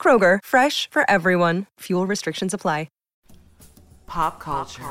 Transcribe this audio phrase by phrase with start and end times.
[0.00, 1.66] Kroger, fresh for everyone.
[1.80, 2.88] Fuel restrictions apply.
[4.10, 4.82] Pop culture.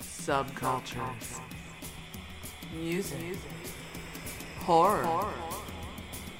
[0.00, 1.40] Subcultures.
[2.72, 3.36] Music.
[4.60, 5.26] Horror.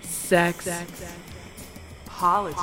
[0.03, 0.69] Sex.
[2.05, 2.63] Politics.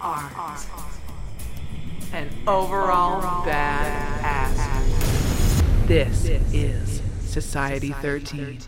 [0.00, 0.66] Art.
[2.12, 5.88] And overall bad ass.
[5.88, 8.60] This is Society 13.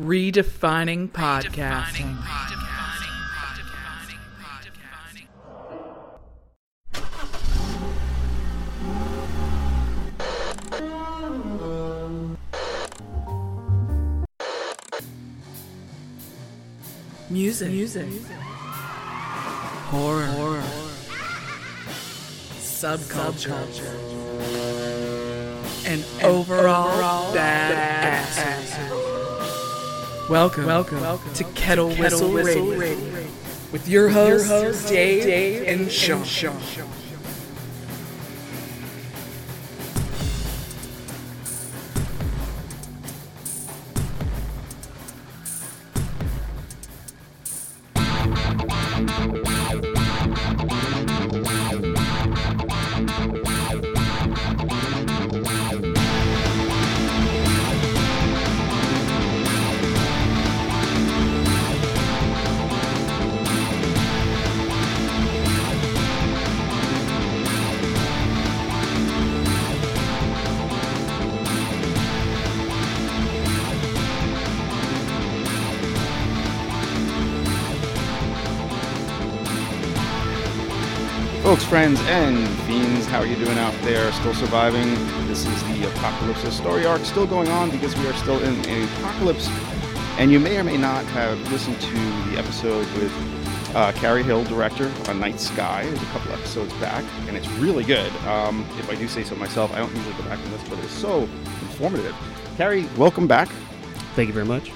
[0.00, 2.63] Redefining podcasting.
[17.30, 17.70] Music.
[17.70, 18.06] Music.
[19.90, 20.26] Horror.
[20.26, 20.62] Horror.
[22.58, 23.54] Subculture.
[25.86, 28.74] And, overall, bad, ass.
[30.28, 32.78] Welcome, welcome, welcome to Kettle, Whistle, Radio.
[33.72, 36.24] With your hosts, Dave, and Sean.
[81.54, 84.10] Folks, friends, and fiends, how are you doing out there?
[84.14, 84.92] Still surviving?
[85.28, 88.88] This is the Apocalypse story arc still going on because we are still in an
[88.98, 89.46] apocalypse.
[90.18, 91.94] And you may or may not have listened to
[92.28, 95.84] the episode with uh, Cary Hill, director on Night Sky.
[95.84, 98.10] There's a couple episodes back, and it's really good.
[98.26, 100.80] Um, if I do say so myself, I don't usually go back and listen, but
[100.80, 101.28] it's so
[101.60, 102.16] informative.
[102.56, 103.46] Cary, welcome back.
[104.16, 104.72] Thank you very much.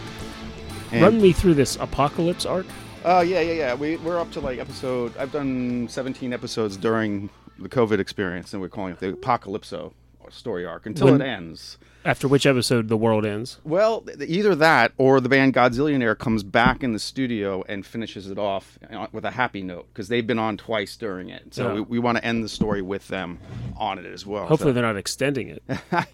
[0.93, 2.67] And- Run me through this apocalypse arc.
[3.09, 3.75] Uh, yeah, yeah, yeah.
[3.75, 5.17] We, we're up to like episode.
[5.17, 9.95] I've done 17 episodes during the COVID experience, and we're calling it the Apocalypso
[10.33, 11.79] story arc until When- it ends.
[12.05, 13.59] After which episode the world ends.
[13.65, 18.39] Well, either that or the band Godzillionaire comes back in the studio and finishes it
[18.39, 21.53] off uh, with a happy note because they've been on twice during it.
[21.53, 21.75] So Yeah.
[21.75, 23.39] we, we want to end the story with them
[23.77, 24.47] on it as well.
[24.47, 25.63] Hopefully So- they're not extending it.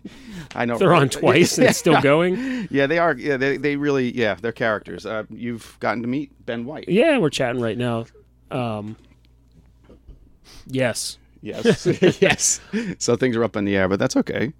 [0.57, 1.03] I know They're right?
[1.03, 2.67] on twice and it's still going.
[2.71, 3.15] Yeah, they are.
[3.15, 4.11] Yeah, they, they really.
[4.17, 5.07] Yeah, they're characters.
[5.07, 6.89] Uh, you've gotten to meet Ben White.
[6.89, 8.07] Yeah, we're chatting right now.
[8.51, 8.97] Um,
[10.67, 11.19] yes.
[11.45, 11.87] Yes,
[12.23, 12.61] yes.
[12.99, 14.55] So things are up in the air, but that's okay.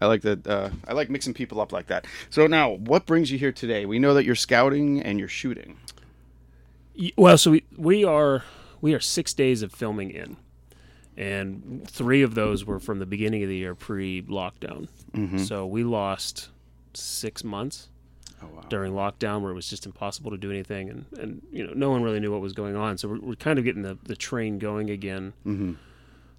[0.00, 0.46] I like that.
[0.46, 2.06] Uh, I like mixing people up like that.
[2.30, 3.84] So now, what brings you here today?
[3.84, 5.76] We know that you're scouting and you're shooting.
[7.16, 8.42] Well, so we we are
[8.80, 10.38] we are six days of filming in,
[11.16, 14.88] and three of those were from the beginning of the year pre-lockdown.
[15.44, 16.48] So we lost
[16.94, 17.88] six months
[18.70, 21.90] during lockdown, where it was just impossible to do anything, and and you know no
[21.90, 22.96] one really knew what was going on.
[22.96, 25.34] So we're, we're kind of getting the the train going again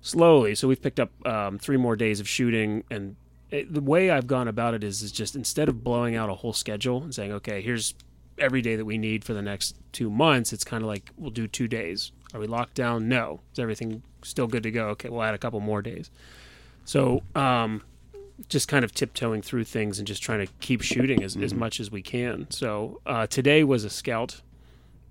[0.02, 0.56] slowly.
[0.56, 3.16] So we've picked up um, three more days of shooting, and
[3.50, 6.36] it, the way I've gone about it is is just instead of blowing out a
[6.36, 7.94] whole schedule and saying, okay, here's
[8.38, 11.32] every day that we need for the next two months, it's kind of like we'll
[11.32, 12.12] do two days.
[12.34, 13.08] Are we locked down?
[13.08, 13.42] No.
[13.54, 14.88] Is everything still good to go?
[14.90, 16.10] Okay, we'll add a couple more days.
[16.86, 17.84] So, um,
[18.50, 21.80] just kind of tiptoeing through things and just trying to keep shooting as, as much
[21.80, 22.50] as we can.
[22.50, 24.42] So, uh, today was a scout,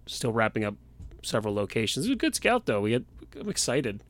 [0.06, 0.74] still wrapping up
[1.22, 2.06] several locations.
[2.06, 2.80] It was a good scout, though.
[2.80, 3.04] We had,
[3.38, 4.02] I'm excited.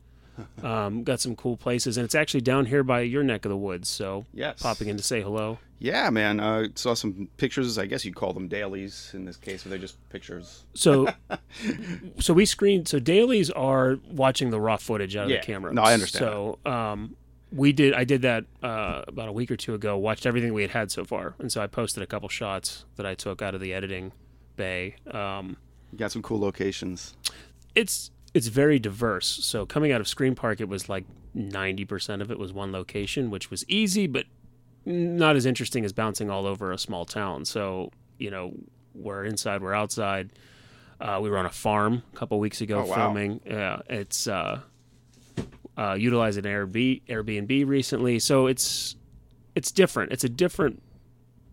[0.63, 3.57] Um, got some cool places, and it's actually down here by your neck of the
[3.57, 3.89] woods.
[3.89, 4.61] So, Yes.
[4.61, 5.59] popping in to say hello.
[5.79, 6.39] Yeah, man.
[6.39, 7.77] Uh, saw some pictures.
[7.77, 10.63] I guess you'd call them dailies in this case, but they're just pictures.
[10.73, 11.07] So,
[12.19, 12.87] so we screened.
[12.87, 15.39] So dailies are watching the raw footage out of Yeah.
[15.41, 15.73] the camera.
[15.73, 17.15] No, I understand So, um,
[17.51, 17.93] we did.
[17.93, 19.97] I did that uh, about a week or two ago.
[19.97, 23.05] Watched everything we had had so far, and so I posted a couple shots that
[23.05, 24.11] I took out of the editing
[24.55, 24.95] bay.
[25.11, 25.57] Um,
[25.91, 27.15] You got some cool locations.
[27.75, 29.27] it's it's very diverse.
[29.27, 32.71] So coming out of Scream Park, it was like ninety percent of it was one
[32.71, 34.25] location, which was easy, but
[34.85, 37.45] not as interesting as bouncing all over a small town.
[37.45, 38.53] So you know,
[38.93, 40.31] we're inside, we're outside.
[40.99, 42.95] Uh, we were on a farm a couple weeks ago Oh, wow.
[42.95, 43.41] filming.
[43.45, 44.59] Yeah, it's uh,
[45.75, 48.95] uh, utilizing Airbnb, Airbnb recently, so it's
[49.55, 50.11] it's different.
[50.11, 50.81] It's a different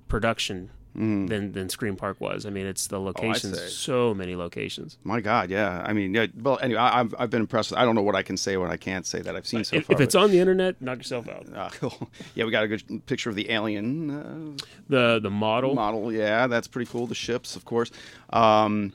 [0.09, 2.45] production than than Scream Park was.
[2.45, 3.69] I mean, it's the locations, see.
[3.69, 4.99] so many locations.
[5.05, 5.83] My God, yeah.
[5.87, 6.27] I mean, yeah.
[6.41, 7.73] Well, anyway, I, I've I've been impressed.
[7.77, 9.77] I don't know what I can say, what I can't say that I've seen so
[9.77, 9.95] if, far.
[9.95, 11.47] if it's but- on the internet, knock yourself out.
[11.55, 12.11] Uh, cool.
[12.35, 15.75] Yeah, we got a good picture of the alien uh, The the model.
[15.75, 16.13] model.
[16.13, 17.07] Yeah, that's pretty cool.
[17.07, 17.91] The ships, of course.
[18.31, 18.93] Um,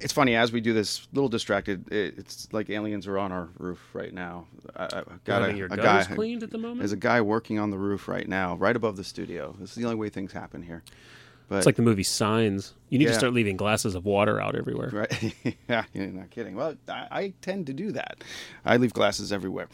[0.00, 1.90] it's funny as we do this, little distracted.
[1.92, 4.46] It, it's like aliens are on our roof right now.
[4.76, 6.04] I, I got a, your a guy.
[6.04, 6.80] cleaned at the moment.
[6.80, 9.54] There's a guy working on the roof right now, right above the studio.
[9.58, 10.82] This is the only way things happen here.
[11.48, 12.74] But It's like the movie Signs.
[12.90, 13.12] You need Yeah.
[13.12, 14.90] to start leaving glasses of water out everywhere.
[14.92, 15.34] Right?
[15.68, 16.54] yeah, you're not kidding.
[16.54, 18.22] Well, I, I tend to do that.
[18.66, 19.68] I leave glasses everywhere.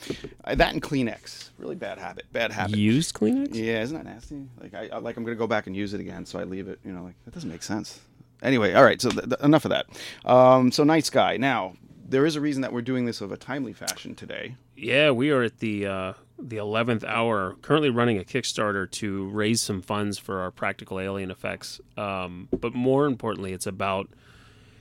[0.45, 2.27] Uh, that and Kleenex, really bad habit.
[2.33, 2.77] Bad habit.
[2.77, 3.57] Used Kleenex?
[3.57, 4.47] Yeah, isn't that nasty?
[4.61, 6.69] Like I I- like I'm gonna go back and use it again, so I leave
[6.69, 6.79] it.
[6.85, 7.99] You know, like that doesn't make sense.
[8.45, 9.01] Anyway, all right.
[9.01, 9.87] So th- th- enough of that.
[10.25, 11.37] Um, so Night Sky.
[11.37, 11.75] Now
[12.07, 14.55] there is a reason that we're doing this of a timely fashion today.
[14.77, 17.57] Yeah, we are at the uh, the eleventh hour.
[17.63, 21.81] Currently running a Kickstarter to raise some funds for our practical alien effects.
[21.97, 24.11] Um, but more importantly, it's about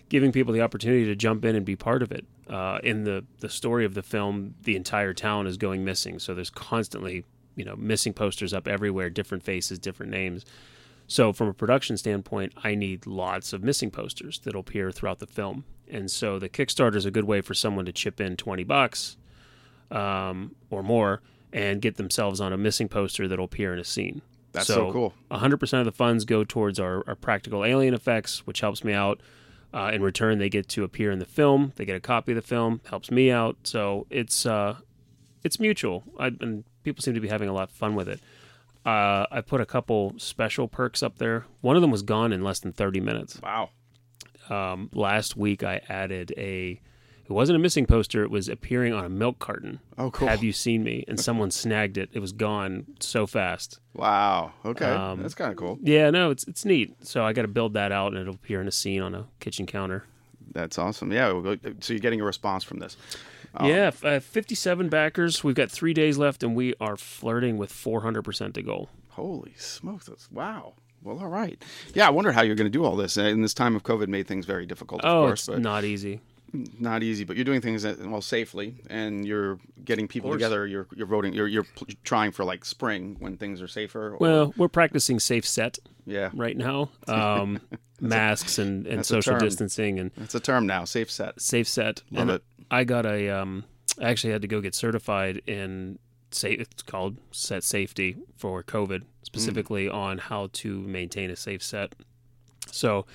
[0.09, 2.25] giving people the opportunity to jump in and be part of it.
[2.49, 6.33] Uh, in the the story of the film, the entire town is going missing, so
[6.35, 7.23] there's constantly
[7.55, 10.45] you know missing posters up everywhere, different faces, different names.
[11.07, 15.27] So, from a production standpoint, I need lots of missing posters that'll appear throughout the
[15.27, 15.65] film.
[15.89, 19.17] And so, the Kickstarter is a good way for someone to chip in 20 bucks
[19.91, 21.21] um, or more
[21.51, 24.21] and get themselves on a missing poster that'll appear in a scene.
[24.53, 25.13] That's so cool.
[25.31, 29.19] 100% of the funds go towards our, our practical alien effects, which helps me out.
[29.73, 31.73] Uh, in return, they get to appear in the film.
[31.75, 33.57] They get a copy of the film, helps me out.
[33.63, 34.77] So it's uh,
[35.43, 38.19] it's mutual, I, and people seem to be having a lot of fun with it.
[38.85, 41.45] Uh, I put a couple special perks up there.
[41.61, 43.39] One of them was gone in less than 30 minutes.
[43.41, 43.69] Wow.
[44.49, 46.81] Um, last week, I added a.
[47.25, 48.21] It wasn't a missing poster.
[48.23, 49.79] It was appearing on a milk carton.
[49.97, 50.27] Oh, cool.
[50.27, 51.05] Have you seen me?
[51.07, 52.09] And someone snagged it.
[52.11, 53.79] It was gone so fast.
[53.93, 54.51] Wow.
[54.65, 54.85] Okay.
[54.85, 55.79] Um, That's kind of cool.
[55.81, 56.93] Yeah, no, it's it's neat.
[57.07, 59.25] So I got to build that out, and it'll appear in a scene on a
[59.39, 60.03] kitchen counter.
[60.51, 61.13] That's awesome.
[61.13, 61.29] Yeah.
[61.79, 62.97] So you're getting a response from this.
[63.55, 63.67] Oh.
[63.67, 65.43] Yeah, uh, 57 backers.
[65.43, 68.89] We've got three days left, and we are flirting with 400% to goal.
[69.09, 70.07] Holy smokes!
[70.07, 70.73] That's, wow.
[71.03, 71.61] Well, all right.
[71.93, 73.17] Yeah, I wonder how you're going to do all this.
[73.17, 76.21] And this time of COVID made things very difficult, of oh, course, it's not easy.
[76.79, 77.25] not easy.
[77.25, 80.65] But you're doing things that, well safely, and you're getting people together.
[80.65, 81.33] You're you're voting.
[81.33, 81.65] You're you're
[82.03, 84.13] trying for like spring when things are safer.
[84.13, 86.89] Or, Well, we're practicing safe set yeah, right now.
[87.07, 87.61] Um,
[87.99, 90.83] masks and, and social distancing and that's a term now.
[90.83, 91.39] Safe set.
[91.39, 92.01] safe set.
[92.11, 92.43] Love and it.
[92.73, 93.29] I got a.
[93.29, 93.65] Um,
[94.01, 95.99] I actually had to go get certified in.
[96.31, 101.93] Say it's called set safety for COVID, specifically on how to maintain a safe set.
[102.71, 103.05] So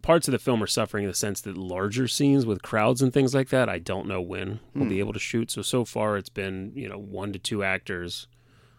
[0.00, 3.12] parts of the film are suffering in the sense that larger scenes with crowds and
[3.12, 5.50] things like that, I don't know when we'll be able to shoot.
[5.50, 8.26] So so far it's been, you know, one to two actors,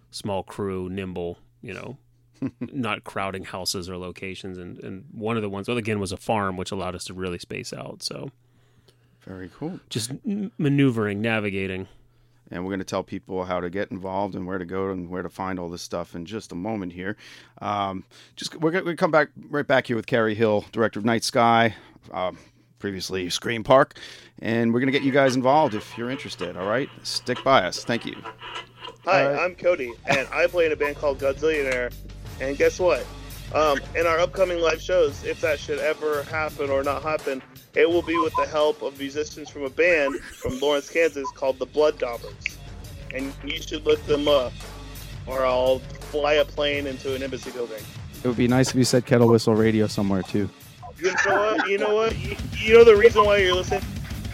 [0.10, 1.98] small crew, nimble, you know,
[2.60, 6.18] not crowding houses or locations and, and one of the ones well again was a
[6.18, 8.02] farm which allowed us to really space out.
[8.02, 8.32] So
[9.26, 9.80] Very cool.
[9.90, 10.12] just
[10.58, 11.88] maneuvering, navigating.
[12.52, 15.10] and we're going to tell people how to get involved and where to go and
[15.10, 17.16] where to find all this stuff in just a moment here.
[17.62, 18.04] Um,
[18.36, 21.24] just we're going to come back right back here with Cary Hill, director of Night
[21.24, 21.74] Sky,
[22.12, 22.38] um,
[22.80, 23.98] previously Scream Park,
[24.40, 26.58] and we're going to get you guys involved if you're interested.
[26.58, 27.84] All right, stick by us.
[27.86, 28.16] Thank you.
[29.06, 29.40] Hi, Alright.
[29.40, 31.94] I'm Cody, and I play in a band called Godzillionaire.
[32.42, 33.06] And guess what?
[33.54, 37.42] Um, in our upcoming live shows, if that should ever happen or not happen,
[37.76, 41.60] it will be with the help of musicians from a band from Lawrence, Kansas called
[41.60, 42.58] the Blood Daubers.
[43.14, 44.54] And you should look them up,
[45.28, 47.84] or I'll fly a plane into an embassy building.
[48.24, 50.50] It would be nice if you said Kettle Whistle Radio somewhere too.
[50.98, 51.70] You know what?
[51.70, 52.18] You know what?
[52.18, 53.84] You, you know the reason why you're listening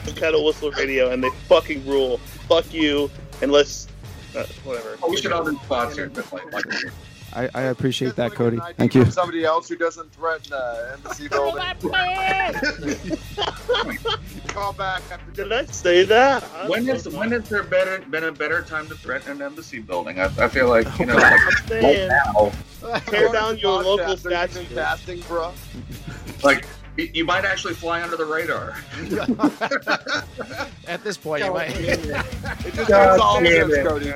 [0.05, 2.19] to Kettle Whistle Radio, and they fucking rule.
[2.47, 3.11] Fuck you,
[3.41, 3.87] unless
[4.37, 4.97] uh, whatever.
[5.09, 6.65] We should all be sponsored, but like, like
[7.33, 8.59] I, I appreciate that, Cody.
[8.77, 9.05] Thank you.
[9.11, 11.61] Somebody else who doesn't threaten uh, embassy building.
[14.47, 16.43] Call back after Did I say that?
[16.55, 17.17] I'm when so is sorry.
[17.17, 20.19] when has there better been a better time to threaten an embassy building?
[20.19, 22.51] I, I feel like you know, like I'm saying, now,
[23.07, 24.75] Tear down your local Podcast, you even statue.
[24.75, 25.51] Fasting, bro.
[26.43, 26.65] like
[26.97, 28.75] you, you might actually fly under the radar.
[30.87, 31.71] At this point, you might.
[31.79, 32.01] It
[32.73, 33.87] just God all damn sense, it.
[33.87, 34.13] Cody.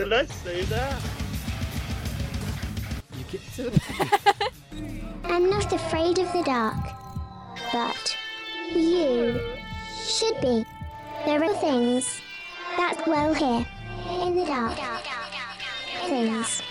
[0.00, 1.02] Did I say that?
[3.18, 4.34] You get to the
[5.24, 6.82] I'm not afraid of the dark,
[7.70, 8.16] but
[8.72, 9.38] you
[10.02, 10.64] should be.
[11.26, 12.22] There are things
[12.78, 13.66] that dwell here
[14.24, 14.78] in the dark.
[16.06, 16.62] Things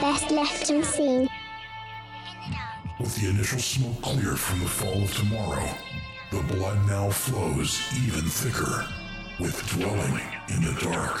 [0.00, 1.28] best left unseen.
[2.98, 5.68] With the initial smoke cleared from the fall of tomorrow,
[6.32, 8.84] the blood now flows even thicker
[9.38, 11.20] with dwelling in the dark.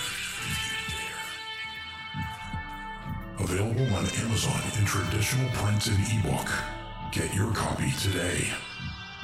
[3.43, 6.47] Available on Amazon in traditional print and ebook.
[7.11, 8.47] Get your copy today.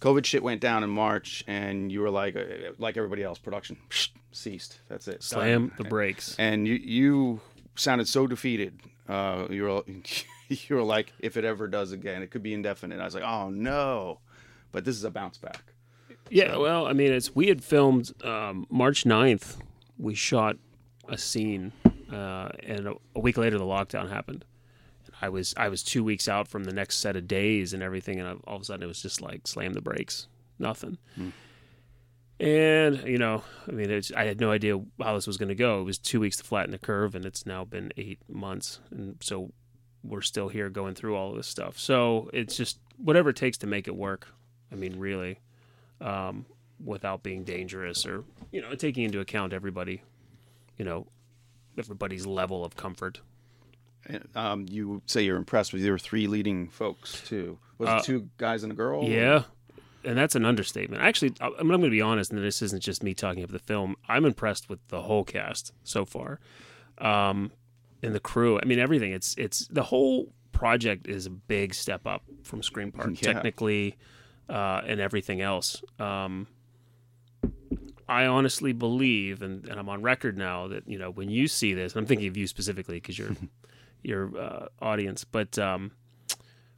[0.00, 2.44] COVID shit went down in March, and you were like, uh,
[2.78, 3.76] like everybody else, production
[4.32, 4.80] ceased.
[4.88, 5.22] That's it.
[5.22, 5.76] Slam Done.
[5.78, 6.36] the brakes.
[6.38, 7.40] And you you
[7.74, 8.80] sounded so defeated.
[9.08, 9.82] Uh, you were
[10.48, 13.00] you were like, if it ever does again, it could be indefinite.
[13.00, 14.20] I was like, oh no,
[14.72, 15.62] but this is a bounce back.
[16.30, 19.58] Yeah, well, I mean, it's we had filmed um, March 9th.
[19.98, 20.56] We shot
[21.08, 21.72] a scene,
[22.10, 24.44] uh, and a, a week later the lockdown happened.
[25.20, 28.18] I was I was two weeks out from the next set of days and everything,
[28.20, 30.26] and I, all of a sudden it was just like slam the brakes,
[30.58, 30.98] nothing.
[32.40, 35.54] And you know, I mean, it's, I had no idea how this was going to
[35.54, 35.80] go.
[35.80, 39.16] It was two weeks to flatten the curve, and it's now been eight months, and
[39.20, 39.52] so
[40.02, 41.78] we're still here going through all of this stuff.
[41.78, 44.28] So it's just whatever it takes to make it work.
[44.70, 45.38] I mean, really
[46.00, 46.46] um,
[46.84, 50.02] without being dangerous or you know taking into account everybody
[50.76, 51.06] you know
[51.78, 53.20] everybody's level of comfort
[54.34, 57.58] Um, you say you're impressed with your three leading folks too.
[57.78, 59.04] Was Uh, it two guys and a girl?
[59.04, 59.44] yeah
[60.06, 63.14] and that's an understatement actually i'm going to be honest and this isn't just me
[63.14, 66.38] talking about the film i'm impressed with the whole cast so far
[66.98, 67.50] um,
[68.02, 72.06] and the crew i mean everything it's it's the whole project is a big step
[72.06, 73.32] up from scream park Yeah.
[73.32, 73.96] technically
[74.50, 76.48] uh, and everything else um,
[78.06, 81.72] I honestly believe, and, and I'm on record now that you know when you see
[81.72, 83.30] this, and I'm thinking of you specifically because you're
[84.04, 85.92] your uh, audience, but um,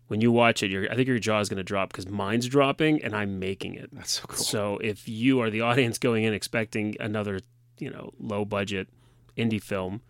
[0.08, 2.46] when you watch it, your I think your jaw is going to drop because mine's
[2.46, 3.90] dropping and I'm making it.
[3.92, 4.36] That's so cool.
[4.38, 7.40] So if you are the audience going in expecting another,
[7.78, 8.88] you know, low budget
[9.36, 10.00] indie film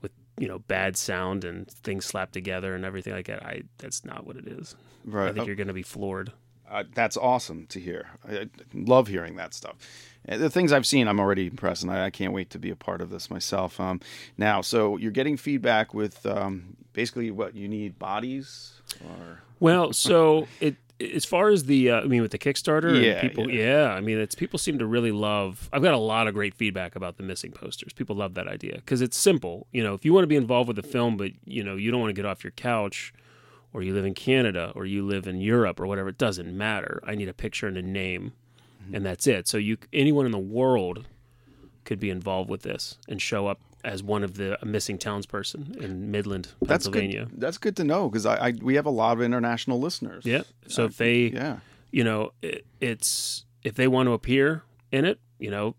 [0.00, 4.04] with you know bad sound and things slapped together and everything like that, I that's
[4.04, 4.74] not what it is.
[5.04, 5.28] Right.
[5.28, 5.46] I think Oh.
[5.46, 6.32] you're going to be floored.
[6.72, 8.06] Uh, that's awesome to hear.
[8.26, 9.76] I, I love hearing that stuff.
[10.28, 12.70] Uh, The things I've seen, I'm already impressed, and I, I can't wait to be
[12.70, 13.78] a part of this myself.
[13.78, 14.00] Um,
[14.38, 20.48] now, so you're getting feedback with um, basically what you need bodies, or Well, so
[20.60, 20.76] it
[21.14, 23.86] as far as the uh, I mean with the Kickstarter, and Yeah, people, yeah.
[23.88, 23.92] yeah.
[23.92, 25.68] I mean it's people seem to really love.
[25.72, 27.92] I've got a lot of great feedback about the missing posters.
[27.92, 29.66] People love that idea because it's simple.
[29.72, 31.90] You know, if you want to be involved with the film, but you know you
[31.90, 33.12] don't want to get off your couch,
[33.72, 37.00] or you live in Canada, or you live in Europe, or whatever, it doesn't matter.
[37.06, 38.32] I need a picture and a name,
[38.92, 39.48] and that's it.
[39.48, 41.06] So you anyone in the world
[41.84, 45.76] could be involved with this and show up as one of the a missing townsperson
[45.82, 47.20] in Midland, Pennsylvania.
[47.20, 47.40] that's good.
[47.40, 50.24] That's good to know because I, I we have a lot of international listeners.
[50.24, 50.42] Yeah.
[50.68, 51.56] So Uh, if they, yeah,
[51.90, 54.62] you know, it, it's if they want to appear
[54.92, 55.74] in it, you know,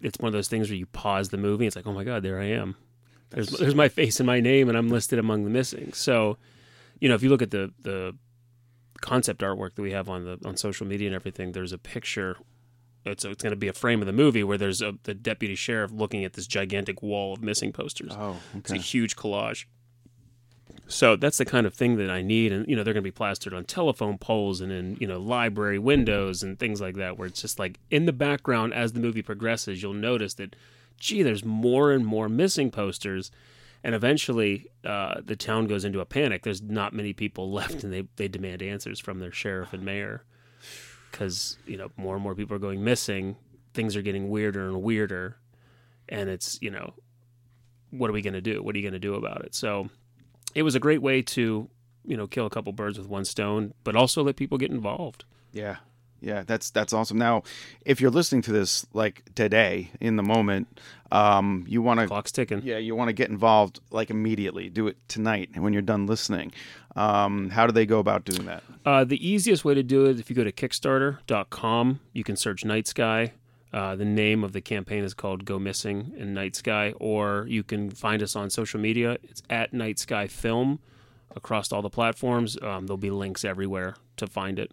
[0.00, 1.66] it's one of those things where you pause the movie.
[1.66, 2.74] It's like, oh my god, there I am.
[3.30, 5.92] There's there's my face and my name, and I'm listed among the missing.
[5.92, 6.38] So,
[7.00, 8.16] you know, if you look at the the
[9.00, 12.36] concept artwork that we have on the on social media and everything, there's a picture.
[13.04, 15.54] It's it's going to be a frame of the movie where there's a the deputy
[15.54, 18.12] sheriff looking at this gigantic wall of missing posters.
[18.14, 19.66] Oh, It's a huge collage.
[20.88, 23.06] So that's the kind of thing that I need, and you know they're going to
[23.06, 27.18] be plastered on telephone poles and in you know library windows and things like that,
[27.18, 30.54] where it's just like in the background as the movie progresses, you'll notice that,
[30.98, 33.30] gee, there's more and more missing posters,
[33.86, 36.42] and eventually uh, the town goes into a panic.
[36.42, 40.24] There's not many people left, and they they demand answers from their sheriff and mayor,
[41.10, 43.36] because you know more and more people are going missing.
[43.72, 45.36] Things are getting weirder and weirder,
[46.08, 46.94] and it's you know
[47.90, 48.60] what are we going to do?
[48.60, 49.54] What are you going to do about it?
[49.54, 49.88] So
[50.56, 51.70] it was a great way to,
[52.04, 55.24] you know, kill a couple birds with one stone, but also let people get involved.
[55.52, 55.76] yeah,
[56.20, 56.42] yeah.
[56.46, 57.18] That's that's awesome.
[57.18, 57.42] Now,
[57.84, 60.80] if you're listening to this like today in the moment,
[61.12, 62.62] um, you want to clock's ticking.
[62.62, 64.68] Yeah, you want to get involved like immediately.
[64.68, 66.52] Do it tonight when you're done listening.
[66.96, 68.62] Um, how do they go about doing that?
[68.84, 72.64] Uh, the easiest way to do it, if you go to Kickstarter.com, you can search
[72.64, 73.32] Night Sky.
[73.72, 77.62] Uh, the name of the campaign is called Go Missing in Night Sky, or you
[77.62, 79.18] can find us on social media.
[79.24, 80.78] It's at Night Sky Film
[81.34, 82.56] across all the platforms.
[82.62, 84.72] Um, there'll be links everywhere to find it.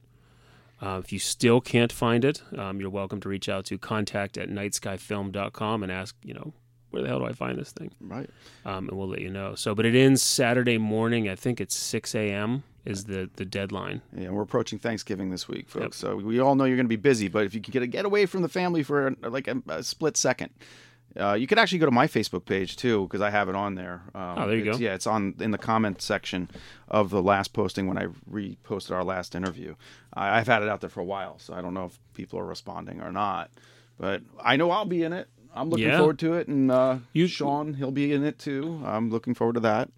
[0.84, 4.38] Uh, if you still can't find it, um, you're welcome to reach out to contact
[4.38, 6.52] at nightskyfilm.com and ask, you know,
[6.90, 7.90] where the hell do I find this thing?
[8.02, 8.30] Right.
[8.66, 9.56] Um, and we'll let you know.
[9.56, 11.30] So, but it ends Saturday morning.
[11.30, 12.64] I think it's 6 a.m.
[12.84, 14.02] is the, the deadline.
[14.16, 15.96] Yeah, we're approaching Thanksgiving this week, folks.
[15.96, 18.06] So we all know you're going to be busy, but if you can get get
[18.06, 20.52] away from the family for like a, a split second,
[21.20, 23.76] uh, you could actually go to my Facebook page too because I have it on
[23.76, 24.02] there.
[24.16, 24.78] Um, Oh, there you go.
[24.78, 26.50] Yeah, it's on in the comment section
[26.88, 29.76] of the last posting when I reposted our last interview.
[30.14, 32.40] I, I've had it out there for a while, so I don't know if people
[32.40, 33.52] are responding or not,
[34.00, 35.28] but I know I'll be in it.
[35.56, 36.00] I'm looking Yeah.
[36.00, 38.82] forward to it, and uh, you, Sean, he'll be in it too.
[38.84, 39.90] I'm looking forward to that.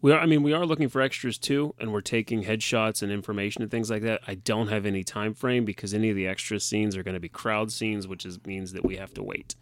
[0.00, 3.10] We are, I mean, we are looking for extras too, and we're taking headshots and
[3.10, 4.20] information and things like that.
[4.28, 7.20] I don't have any time frame because any of the extra scenes are going to
[7.20, 9.54] be crowd scenes, which is means that we have to wait.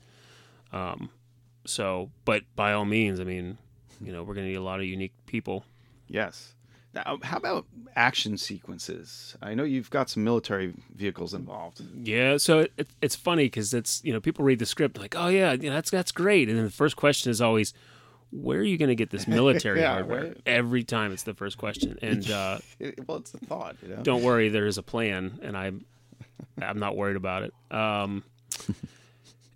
[0.73, 1.11] Um,
[1.67, 3.59] so, but by all means, I mean,
[4.01, 5.65] you know, we're going to need a lot of unique people.
[6.09, 6.55] Yes.
[6.93, 9.37] Now, how about action sequences?
[9.41, 11.81] I know you've got some military vehicles involved.
[12.03, 15.15] Yeah, so it, it, it's funny because it's you know people read the script like,
[15.17, 17.73] oh yeah, you know, that's that's great, and then the first question is always,
[18.33, 20.23] where are you going to get this military Yeah, hardware?
[20.25, 20.37] right.
[20.47, 22.59] Every time it's the first question, and uh,
[23.07, 24.03] well, it's the thought, you know.
[24.03, 25.85] don't worry, there is a plan, and I'm
[26.61, 27.55] I'm not worried about it.
[27.71, 28.25] Um,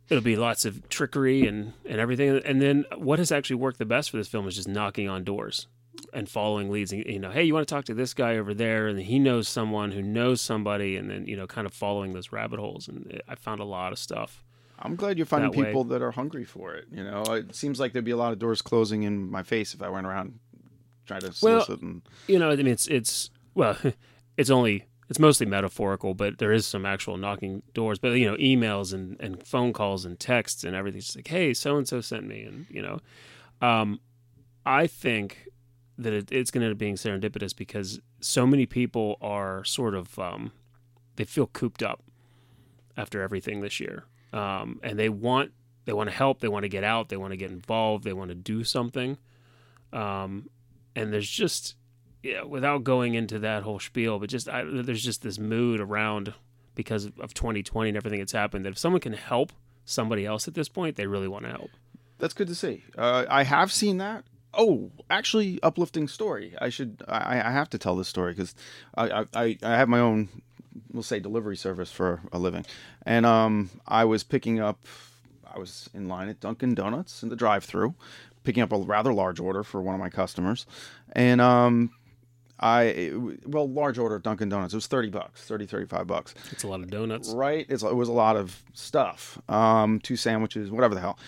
[0.08, 3.84] it'll be lots of trickery and and everything, and then what has actually worked the
[3.86, 5.66] best for this film is just knocking on doors
[6.12, 6.92] and following leads.
[6.92, 9.18] And, you know, hey, you want to talk to this guy over there, and he
[9.18, 12.88] knows someone who knows somebody, and then you know, kind of following those rabbit holes.
[12.88, 14.44] And I found a lot of stuff.
[14.78, 15.66] I'm glad you're finding that way.
[15.66, 16.86] people that are hungry for it.
[16.90, 19.72] You know, it seems like there'd be a lot of doors closing in my face
[19.72, 20.38] if I went around
[21.06, 21.80] trying to Well, solicit.
[21.80, 23.76] and you know, I mean, it's it's well,
[24.36, 27.98] it's only it's mostly metaphorical, but there is some actual knocking doors.
[27.98, 31.00] But you know, emails and and phone calls and texts and everything.
[31.00, 32.98] just like, hey, so and so sent me, and you know,
[33.60, 34.00] um,
[34.64, 35.48] I think
[35.98, 39.94] that it, it's going to end up being serendipitous because so many people are sort
[39.94, 40.52] of um,
[41.16, 42.02] they feel cooped up
[42.96, 45.52] after everything this year, um, and they want
[45.84, 48.12] they want to help, they want to get out, they want to get involved, they
[48.14, 49.18] want to do something,
[49.92, 50.48] um,
[50.96, 51.76] and there's just
[52.24, 56.32] yeah, without going into that whole spiel, but just I, there's just this mood around
[56.74, 59.52] because of 2020 and everything that's happened that if someone can help
[59.84, 61.70] somebody else at this point, they really want to help.
[62.18, 62.82] That's good to see.
[62.96, 64.24] Uh, I have seen that.
[64.54, 66.54] Oh, actually, uplifting story.
[66.58, 67.02] I should.
[67.06, 68.54] I, I have to tell this story because
[68.96, 70.28] I, I I have my own,
[70.92, 72.64] we'll say, delivery service for a living,
[73.04, 74.78] and um, I was picking up.
[75.52, 77.94] I was in line at Dunkin' Donuts in the drive-through,
[78.44, 80.66] picking up a rather large order for one of my customers,
[81.12, 81.90] and um,
[82.60, 83.12] I
[83.46, 84.74] well, large order at Dunkin' Donuts.
[84.74, 86.34] It was thirty bucks, 30, 35 bucks.
[86.50, 87.30] It's a lot of donuts.
[87.30, 87.66] Right.
[87.68, 89.40] It's, it was a lot of stuff.
[89.48, 91.18] Um, two sandwiches, whatever the hell.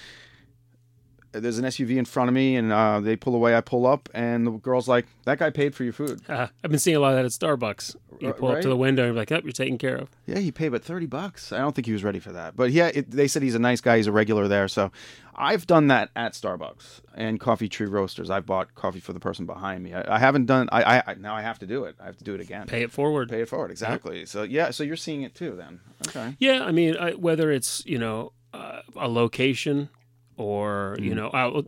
[1.41, 3.57] There's an SUV in front of me, and uh, they pull away.
[3.57, 6.71] I pull up, and the girl's like, "That guy paid for your food." Uh, I've
[6.71, 7.97] been seeing a lot of that at Starbucks.
[8.21, 10.39] You pull up to the window and you're like, "Yep, you're taken care of." Yeah,
[10.39, 11.53] he paid, but thirty bucks.
[11.53, 12.57] I don't think he was ready for that.
[12.57, 13.99] But yeah, it, they said he's a nice guy.
[13.99, 14.69] He's a regular there.
[14.69, 14.91] So
[15.35, 18.31] I've done that at Starbucks and Coffee Tree Roasters.
[18.31, 19.93] I've bought coffee for the person behind me.
[19.93, 20.69] I, I haven't done.
[20.73, 21.97] I, I, now I have to do it.
[22.01, 22.67] I have to do it again.
[22.67, 23.29] Pay it forward.
[23.29, 23.71] Pay it forward.
[23.71, 24.25] Exactly.
[24.25, 24.71] So yeah.
[24.71, 25.81] So you're seeing it too then.
[26.09, 26.37] Okay.
[26.39, 29.91] Yeah, I mean, I, whether it's you know uh, a location
[30.37, 31.17] or you Mhm.
[31.17, 31.63] know, I,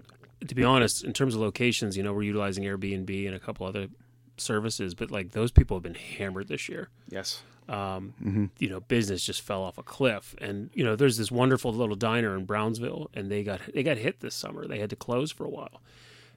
[0.47, 3.67] to be honest, in terms of locations, you know, we're utilizing Airbnb and a couple
[3.67, 3.89] other
[4.37, 6.89] services, but like those people have been hammered this year.
[7.11, 7.43] Yes.
[7.69, 8.51] Um, Mhm.
[8.59, 11.97] You know, business just fell off a cliff, and you know, there's this wonderful little
[11.97, 14.67] diner in Brownsville, and they got they got hit this summer.
[14.67, 15.83] They had to close for a while.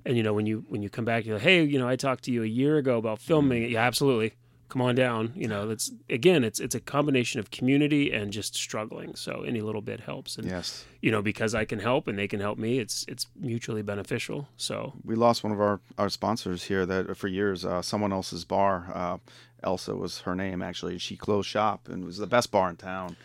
[0.04, 1.96] And you know, when you when you come back, you're like, hey, you know, I
[1.96, 3.70] talked to you a year ago about filming it.
[3.70, 4.34] Yeah, absolutely.
[4.72, 5.34] Come on down.
[5.36, 9.16] You know, that's again, it's it's a combination of community and just struggling.
[9.16, 10.38] So any little bit helps.
[10.38, 10.86] And Yes.
[11.02, 14.48] you know, because I can help and they can help me, it's it's mutually beneficial.
[14.56, 18.46] So we lost one of our, our sponsors here that for years uh, someone else's
[18.46, 19.18] bar uh,
[19.62, 23.16] elsa was her name actually she closed shop and was the best bar in town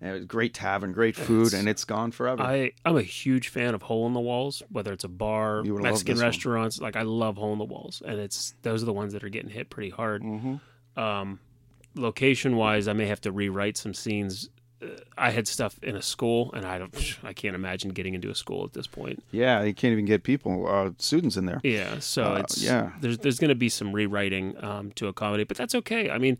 [0.00, 3.02] and it was great tavern great food It's- and it's gone forever I, I'm a
[3.02, 6.14] huge fan of hole in the walls, whether it's a bar, You would love Mexican
[6.14, 6.28] this one.
[6.28, 6.80] restaurants.
[6.80, 9.28] Like I love hole in the walls, and it's those are the ones that are
[9.28, 10.22] getting hit pretty hard.
[10.22, 10.54] Mm-hmm.
[10.96, 11.40] Um,
[11.94, 14.48] location wise, I may have to rewrite some scenes.
[14.82, 18.30] Uh, I had stuff in a school, and I don't, I can't imagine getting into
[18.30, 19.22] a school at this point.
[19.30, 22.92] yeah you can't even get people uh, students in there Yeah, so Uh, it's yeah
[23.00, 26.10] There's there's going to be some rewriting um, to accommodate, but that's okay.
[26.10, 26.38] I mean,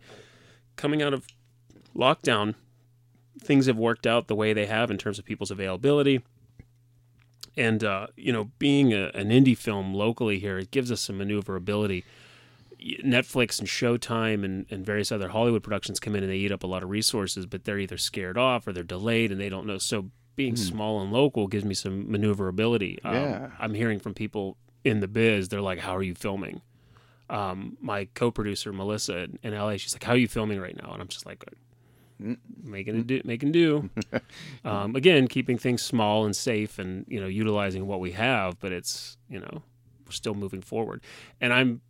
[0.75, 1.27] coming out of
[1.95, 2.55] lockdown,
[3.39, 6.23] things have worked out the way they have in terms of people's availability.
[7.55, 11.17] And uh, you know, being a, an indie film locally here, it gives us some
[11.19, 12.03] maneuverability.
[12.83, 16.63] Netflix and Showtime and, and various other Hollywood productions come in and they eat up
[16.63, 19.65] a lot of resources, but they're either scared off or they're delayed and they don't
[19.65, 19.77] know.
[19.77, 22.99] So being small and local gives me some maneuverability.
[23.03, 23.13] Um,
[23.59, 26.61] I'm hearing from people in the biz, they're like, "How are you filming?"
[27.29, 31.01] Um, my co-producer Melissa in LA, she's like, "How are you filming right now?" And
[31.01, 31.43] I'm just like,
[32.63, 33.89] making it do, making do.
[34.65, 38.59] um, again, keeping things small and safe, and you know, utilizing what we have.
[38.59, 39.63] But it's you know,
[40.05, 41.01] we're still moving forward.
[41.39, 41.81] And I'm,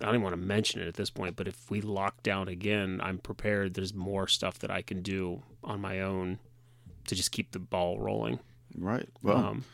[0.00, 1.36] I don't even want to mention it at this point.
[1.36, 3.74] But if we lock down again, I'm prepared.
[3.74, 6.38] There's more stuff that I can do on my own
[7.06, 8.38] to just keep the ball rolling.
[8.76, 9.08] Right.
[9.22, 9.64] Well, Um,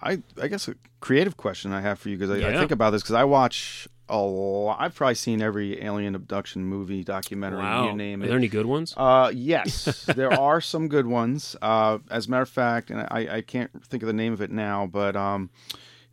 [0.00, 2.90] I I guess a creative question I have for you because I, I think about
[2.90, 4.78] this because I watch a lot.
[4.80, 7.86] I've probably seen every alien abduction movie, documentary, Wow.
[7.86, 8.94] you name Are there any good ones?
[8.96, 11.54] Uh, yes, there are some good ones.
[11.62, 14.42] Uh, as a matter of fact, and I, I can't think of the name of
[14.42, 15.50] it now, but um,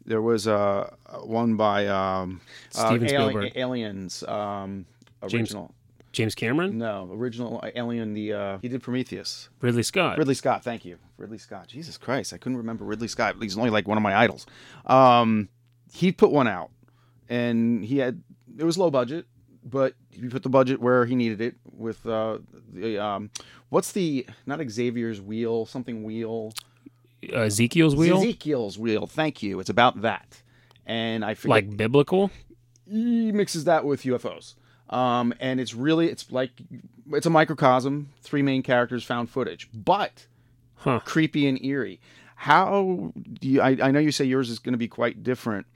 [0.09, 0.89] there was uh,
[1.23, 2.41] one by um,
[2.75, 3.51] uh, Steven Ali- Spielberg.
[3.55, 4.23] Aliens.
[4.27, 4.85] Um,
[5.27, 5.73] James- original.
[6.11, 8.15] James Cameron, No, original Alien.
[8.15, 9.47] The uh, he did Prometheus.
[9.61, 10.17] Ridley Scott.
[10.17, 10.97] Ridley Scott, thank you.
[11.17, 11.67] Ridley Scott.
[11.67, 13.35] Jesus Christ, I couldn't remember Ridley Scott.
[13.39, 14.47] He's only like one of my idols.
[14.87, 15.49] Um,
[15.93, 16.71] he put one out,
[17.29, 18.23] and he had
[18.57, 19.27] it was low budget,
[19.63, 22.39] but he put the budget where he needed it with uh,
[22.73, 23.29] the um,
[23.69, 26.68] what's the not Xavier's wheel, something wheel, Uh,
[27.23, 29.07] Ezekiel's wheel, Ezekiel's wheel.
[29.07, 29.59] Thank you.
[29.59, 30.41] It's about that,
[30.85, 32.31] and I forget like biblical.
[32.89, 34.55] he mixes that with UFOs.
[34.89, 36.51] Um, and it's really it's like
[37.11, 38.09] it's a microcosm.
[38.21, 40.25] Three main characters found footage, but
[40.75, 40.99] Huh.
[41.03, 41.99] creepy and eerie.
[42.35, 43.61] How do you?
[43.61, 45.67] I, I know you say yours is going to be quite different.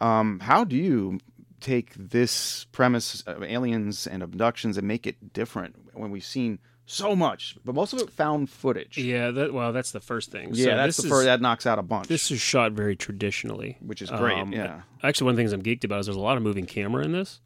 [0.00, 1.18] Um, how do you
[1.60, 7.14] take this premise of aliens and abductions and make it different when we've seen so
[7.14, 8.96] much, but most of it found footage?
[8.98, 10.50] Yeah, that well, that's the first thing.
[10.54, 12.08] Yeah, So that's this the is- first that knocks out a bunch.
[12.08, 14.82] This is shot very traditionally, Which is great, Um, yeah.
[15.02, 17.04] Actually, one of the things I'm geeked about is there's a lot of moving camera
[17.04, 17.40] in this,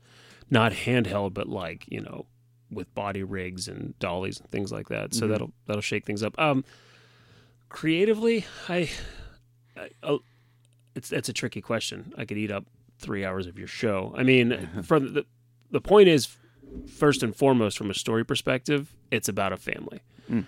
[0.50, 2.26] not handheld, but like you know,
[2.70, 5.12] with body rigs and dollies and things like that.
[5.14, 5.30] So Mhm.
[5.30, 6.38] that'll that'll shake things up.
[6.38, 6.64] Um,
[7.68, 8.90] creatively, I,
[9.76, 10.20] I oh,
[10.94, 12.12] it's that's a tricky question.
[12.16, 12.64] I could eat up
[12.98, 14.14] three hours of your show.
[14.16, 15.26] I mean, from the
[15.70, 16.28] the point is,
[16.86, 20.44] first and foremost, from a story perspective, it's about a family Mm.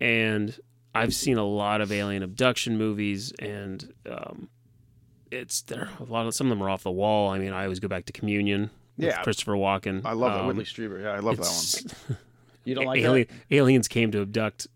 [0.00, 0.58] and
[0.94, 4.48] I've seen a lot of alien abduction movies, and um,
[5.30, 5.90] it's there.
[6.00, 7.28] A lot of some of them are off the wall.
[7.28, 8.70] I mean, I always go back to Communion.
[8.96, 9.22] with Yeah.
[9.22, 10.04] Christopher Walken.
[10.04, 11.02] I love that Um, Whitley Strieber.
[11.02, 12.18] Yeah, I love that one.
[12.64, 13.54] You don't like alien, that?
[13.54, 14.66] Aliens came to abduct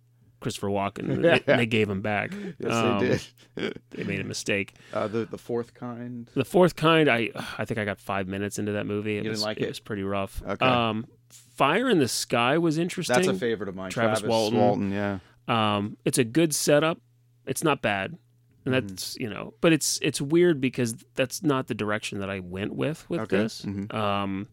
[0.43, 2.33] Christopher Walken, they, and they gave him back.
[2.59, 3.19] Yes, Um, they
[3.57, 3.81] did.
[3.91, 4.75] they made a mistake.
[4.93, 6.29] Uh, the the fourth kind.
[6.35, 9.13] The fourth kind, I I think I got five minutes into that movie.
[9.13, 9.65] It You didn't was, like it?
[9.65, 9.69] it?
[9.69, 10.43] was pretty rough.
[10.47, 10.67] Okay.
[10.67, 13.15] Um, Fire in the Sky was interesting.
[13.17, 13.91] That's a favorite of mine.
[13.91, 14.59] Travis, Travis Walton.
[14.59, 15.19] Walton, yeah.
[15.49, 16.99] Um, it's a good setup.
[17.47, 18.11] It's not bad,
[18.65, 18.87] and Mm-hmm.
[18.89, 22.75] that's you know, but it's it's weird because that's not the direction that I went
[22.75, 23.37] with with Okay.
[23.39, 23.63] this.
[23.63, 23.93] Mhm.
[23.95, 24.49] Um,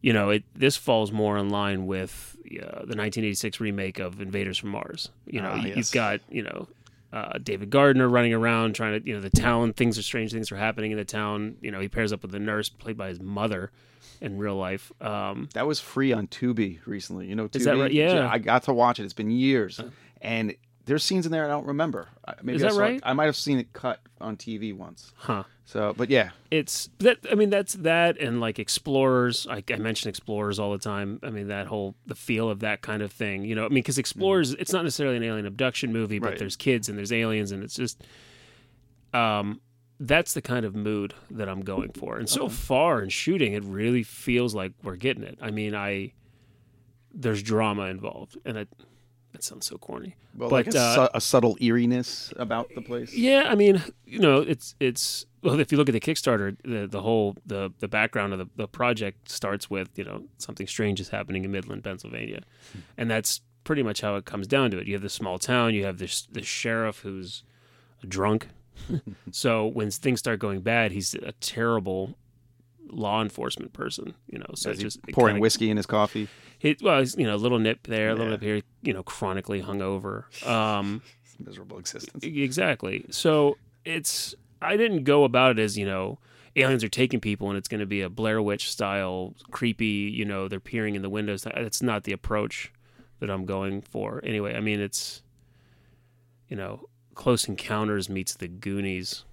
[0.00, 4.58] you know, it this falls more in line with uh, the 1986 remake of Invaders
[4.58, 5.10] from Mars.
[5.26, 5.76] You know, Ah, yes.
[5.76, 6.68] you've got you know.
[7.12, 10.52] Uh, David Gardner running around trying to, you know, the town, things are strange, things
[10.52, 11.56] are happening in the town.
[11.60, 13.72] You know, he pairs up with the nurse played by his mother
[14.20, 14.92] in real life.
[15.02, 17.26] Um, That was free on Tubi recently.
[17.26, 17.56] You know, Tubi?
[17.56, 17.90] Is that right?
[17.92, 18.28] Yeah.
[18.30, 19.04] I got to watch it.
[19.06, 19.80] It's been years,
[20.20, 20.54] and
[20.86, 22.08] there's scenes in there I don't remember.
[22.26, 23.00] I- Maybe Is I that it- right?
[23.02, 25.12] I might have seen it cut on TV once.
[25.16, 25.44] Huh.
[25.64, 30.08] So, but yeah, it's that i mean that's that and like explorers I, I mention
[30.08, 33.44] explorers all the time i mean that whole the feel of that kind of thing
[33.44, 36.38] you know i mean because explorers it's not necessarily an alien abduction movie but Right.
[36.40, 38.02] there's kids and there's aliens and it's just
[39.14, 39.60] um
[40.00, 43.64] that's the kind of mood that i'm going for and so far in shooting it
[43.64, 46.12] really feels like we're getting it i mean i
[47.14, 48.68] there's drama involved and it
[49.32, 53.14] that sounds so corny well, but like a, uh, a subtle eeriness about the place.
[53.14, 56.86] yeah, I mean, you know, it's it's well, if you look at the Kickstarter, the
[56.86, 61.00] the whole the the background of the, the project starts with you know something strange
[61.00, 62.42] is happening in Midland, Pennsylvania,
[62.96, 64.86] and that's pretty much how it comes down to it.
[64.86, 67.42] You have this small town, you have this this sheriff who's
[68.06, 68.48] drunk,
[69.30, 72.16] so when things start going bad, he's a terrible
[72.90, 74.14] law enforcement person.
[74.28, 76.28] You know, so just pouring kinda- whiskey in his coffee.
[76.60, 78.60] It, well, you know, a little nip there, a little nip here.
[78.82, 80.24] You know, chronically hungover.
[80.46, 81.02] Um,
[81.42, 82.22] Miserable existence.
[82.22, 83.06] Exactly.
[83.10, 86.18] So it's I didn't go about it as you know
[86.56, 90.12] aliens are taking people and it's going to be a Blair Witch style creepy.
[90.14, 91.42] You know, they're peering in the windows.
[91.42, 92.72] That's not the approach
[93.20, 94.20] that I'm going for.
[94.22, 95.22] Anyway, I mean it's
[96.48, 99.24] you know Close Encounters meets the Goonies.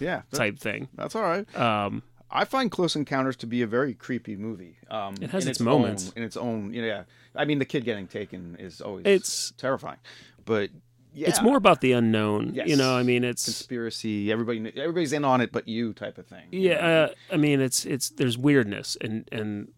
[0.00, 0.88] Yeah, type thing.
[0.94, 1.56] That's all right.
[1.56, 4.76] Um, I find Close Encounters to be a very creepy movie.
[4.90, 6.08] Um, It has in its moments.
[6.08, 7.02] own- in its own, you know, yeah.
[7.34, 9.98] I mean, the kid getting taken is always It's- terrifying,
[10.44, 10.70] but
[11.14, 12.54] it's more about the unknown.
[12.54, 14.32] You know, I mean, it's conspiracy.
[14.32, 16.46] Everybody, everybody's in on it, but you type of thing.
[16.50, 19.72] Yeah, uh, I mean, it's it's there's weirdness, and and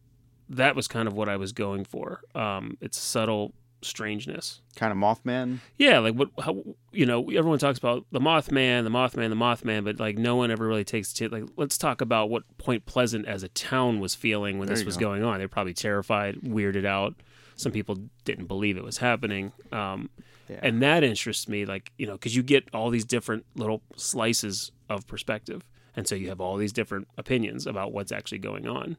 [0.49, 2.23] that was kind of what I was going for.
[2.35, 3.53] Um, it's subtle
[3.87, 4.61] strangeness.
[4.77, 5.59] Kind of Mothman.
[5.79, 9.85] Yeah, like what how you know everyone talks about the Mothman, the Mothman, the Mothman,
[9.85, 13.27] but like no one ever really takes to like let's talk about what Point Pleasant
[13.27, 15.07] as a town was feeling when There this was go.
[15.07, 15.39] going on.
[15.39, 17.15] They're probably terrified, weirded out.
[17.57, 19.53] Some people didn't believe it was happening.
[19.73, 20.11] Um,
[20.49, 20.61] Yeah.
[20.63, 24.71] And that interests me, like you know, because you get all these different little slices
[24.89, 25.63] of perspective,
[25.97, 28.97] and so you have all these different opinions about what's actually going on.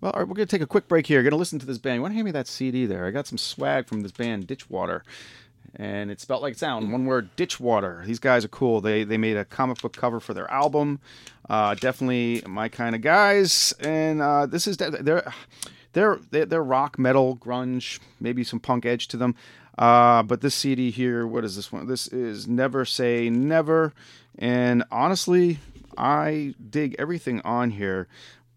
[0.00, 1.22] Well, all right, we're going to take a quick break here.
[1.22, 1.96] Going to listen to this band.
[1.96, 3.04] You want to hand me that CD there?
[3.04, 5.04] I got some swag from this band, Ditchwater.
[5.76, 6.62] And it's spelled like it.
[6.62, 8.02] One word, Ditchwater.
[8.06, 8.80] These guys are cool.
[8.80, 11.00] They they made a comic book cover for their album.
[11.48, 13.72] Uh, definitely my kind of guys.
[13.78, 14.90] And uh, this is they're
[15.92, 19.36] they're they're they're rock, metal, grunge, maybe some punk edge to them.
[19.78, 21.86] Uh, but this CD here, what is this one?
[21.86, 23.92] This is Never Say Never.
[24.38, 25.58] And honestly,
[25.96, 28.08] I dig everything on here.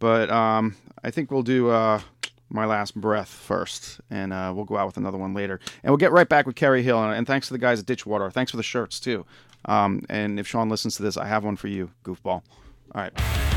[0.04, 2.02] But um, I think we'll do uh,
[2.50, 5.62] my last breath first, and uh, we'll go out with another one later.
[5.82, 7.02] And we'll get right back with Cary Hill.
[7.02, 8.30] And, and thanks to the guys at Ditchwater.
[8.30, 9.26] Thanks for the shirts too.
[9.63, 12.26] Um, and if Sean listens to this, I have one for you, goofball.
[12.34, 12.44] All
[12.96, 13.53] right.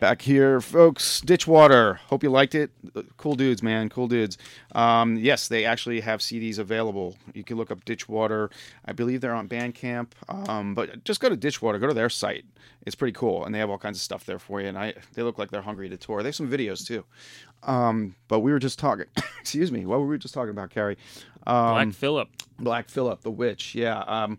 [0.00, 1.20] Back here, folks.
[1.20, 2.00] Ditchwater.
[2.06, 2.70] Hope you liked it.
[2.96, 3.90] Uh, Cool dudes, man.
[3.90, 4.38] Cool dudes.
[4.74, 7.18] Um, yes, they actually have CDs available.
[7.34, 8.48] You can look up Ditchwater.
[8.86, 10.12] I believe they're on Bandcamp.
[10.26, 11.78] Um, but just go to Ditchwater.
[11.78, 12.46] Go to their site.
[12.86, 14.68] It's pretty cool, and they have all kinds of stuff there for you.
[14.68, 16.22] And I, they look like they're hungry to tour.
[16.22, 17.04] They have some videos too.
[17.64, 19.04] Um, but we were just talking.
[19.40, 19.84] excuse me.
[19.84, 20.96] What were we just talking about, Cary?
[21.46, 22.28] Um, Black Phillip.
[22.58, 23.74] Black Phillip, the witch.
[23.74, 23.98] Yeah.
[23.98, 24.38] Um,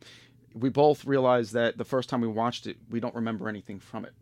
[0.56, 4.06] we both realized that the first time we watched it, we don't remember anything from
[4.06, 4.13] it.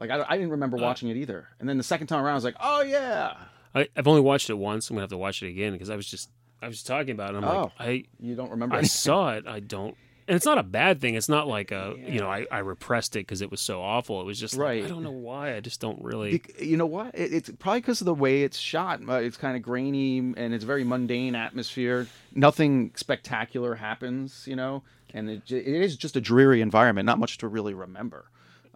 [0.00, 0.82] Like I, I didn't remember Uh.
[0.82, 1.46] watching it either.
[1.60, 3.34] And then the second time around, I was like, oh yeah.
[3.74, 4.90] I, I've only watched it once.
[4.90, 6.30] I'm gonna have to watch it again because I was just
[6.62, 7.38] I was talking about it.
[7.38, 8.74] I'm Oh, like I you don't remember?
[8.74, 8.88] I anything?
[8.90, 9.46] saw it.
[9.46, 9.96] I don't.
[10.28, 11.16] And it's not a bad thing.
[11.16, 14.20] It's not like a you know I, I repressed it because it was so awful.
[14.20, 14.84] It was just like, Right.
[14.84, 15.54] I don't know why.
[15.56, 16.40] I just don't really.
[16.58, 17.14] You know what?
[17.14, 19.00] It, it's probably because of the way it's shot.
[19.08, 22.06] Uh, It's kind of grainy and it's very mundane atmosphere.
[22.34, 24.82] Nothing spectacular happens, you know,
[25.14, 27.06] and it, it is just a dreary environment.
[27.06, 28.26] Not much to really remember.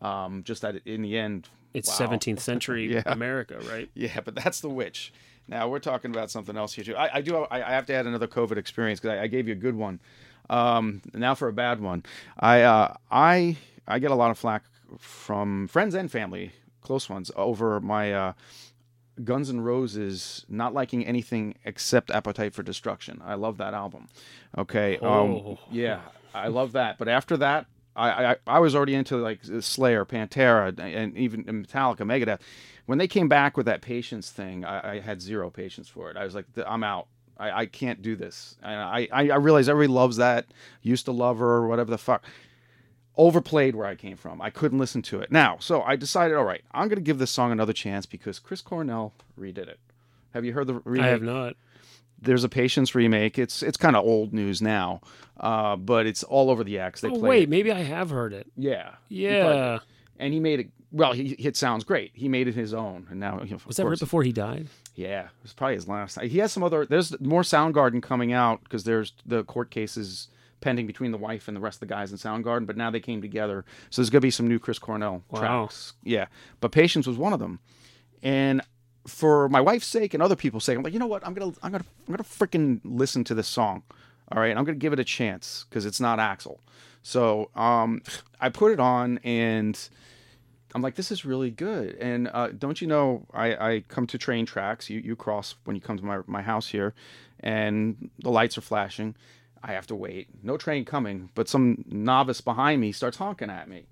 [0.03, 2.07] Um, just that in the end, It's wow.
[2.09, 3.03] 17th century Yeah.
[3.07, 3.89] America, right?
[3.95, 5.13] Yeah, but that's the witch.
[5.49, 6.97] Now we're talking about something else here too.
[6.97, 7.37] I, I do.
[7.37, 9.77] I, I have to add another COVID experience because I, I gave you a good
[9.77, 10.01] one.
[10.51, 12.03] Um, now for a bad one.
[12.39, 14.65] I uh, I I get a lot of flack
[14.99, 18.33] from friends and family, close ones, over my uh,
[19.23, 23.21] Guns N' Roses not liking anything except Appetite for Destruction.
[23.25, 24.09] I love that album.
[24.57, 24.97] Okay.
[24.99, 25.59] Um, Oh.
[25.71, 26.01] yeah,
[26.35, 26.97] I love that.
[26.99, 31.99] But after that, I, I I was already into like Slayer, Pantera, and even Metallica,
[32.01, 32.41] Megadeth.
[32.87, 36.17] When they came back with that patience thing, I, I had zero patience for it.
[36.17, 37.07] I was like, I'm out.
[37.39, 38.57] I, I can't do this.
[38.63, 40.47] And I, I I realize everybody loves that.
[40.83, 42.25] Used to love her or whatever the fuck.
[43.17, 44.43] Overplayed where I came from.
[44.43, 45.31] I couldn't listen to it.
[45.31, 48.41] Now, so I decided, all right, I'm going to give this song another chance because
[48.41, 49.79] Chris Cornell redid it.
[50.33, 51.07] Have you heard the remake?
[51.07, 51.55] I have not.
[52.25, 53.39] There's a Patience remake.
[53.39, 55.01] It's it's kind of old news now,
[55.41, 57.01] uh, but it's all over the X.
[57.01, 57.49] They Oh play wait, it.
[57.49, 58.47] maybe I have heard it.
[58.57, 58.93] Yeah.
[59.09, 59.27] He.
[59.27, 59.79] Yeah.
[60.19, 60.71] And he made it.
[60.93, 62.13] Well, he it sounds great.
[62.15, 64.69] He made it his own, and now of Was that right before he died?
[64.95, 66.21] Yeah, it was probably his last.
[66.21, 66.87] He has some other.
[66.87, 70.29] There's more Soundgarden coming out because there's the court cases
[70.61, 72.65] pending between the wife and the rest of the guys in Soundgarden.
[72.67, 75.41] But now they came together, so there's gonna be some new Chris Cornell Wow.
[75.41, 75.95] tracks.
[76.05, 76.27] Yeah,
[76.61, 77.59] but Patience was one of them,
[78.23, 78.61] and
[79.07, 81.27] for my wife's sake and other people's sake, I'm like, you know what?
[81.27, 83.83] I'm gonna, I'm gonna, I'm gonna freaking listen to this song.
[84.33, 86.59] All right, I'm gonna give it a chance because it's not Axl.
[87.03, 88.03] So um,
[88.41, 89.79] I put it on and.
[90.77, 91.95] I'm like, this is really good.
[92.01, 94.91] And uh, don't you know, I, I come to train tracks.
[94.91, 96.95] You, you cross when you come to my, my house here,
[97.39, 99.15] and the lights are flashing.
[99.63, 100.29] I have to wait.
[100.43, 103.87] No train coming, but some novice behind me starts honking at me.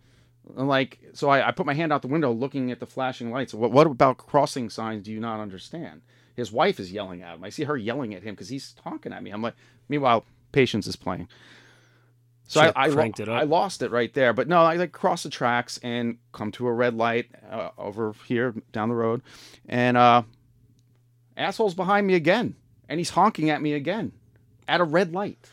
[0.45, 3.55] Like, so I, I put my hand out the window looking at the flashing lights.
[3.55, 6.03] What, what about crossing signs do you not understand?
[6.35, 7.45] His wife is yelling at him.
[7.45, 9.31] I see her yelling at him because he's honking at me.
[9.31, 9.55] I'm like,
[9.89, 11.29] meanwhile, Patience is playing.
[12.49, 13.41] So I, I, lo- cranked it up.
[13.41, 14.33] I lost it right there.
[14.33, 18.15] But no, I like cross the tracks and come to a red light uh, over
[18.27, 19.23] here down the road,
[19.69, 20.23] and uh,
[21.37, 22.57] asshole's behind me again,
[22.89, 24.13] and he's honking at me again
[24.69, 25.51] at a red light.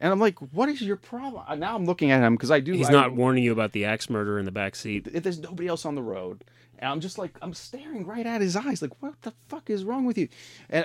[0.00, 1.42] And I'm like, what is your problem?
[1.48, 2.72] Uh, Now I'm looking at him because I do.
[2.72, 5.06] He's I- not warning you about the axe murder in the back seat.
[5.12, 6.44] if there's nobody else on the road
[6.78, 9.82] and i'm just like i'm staring right at his eyes like what the fuck is
[9.82, 10.28] wrong with you
[10.68, 10.84] and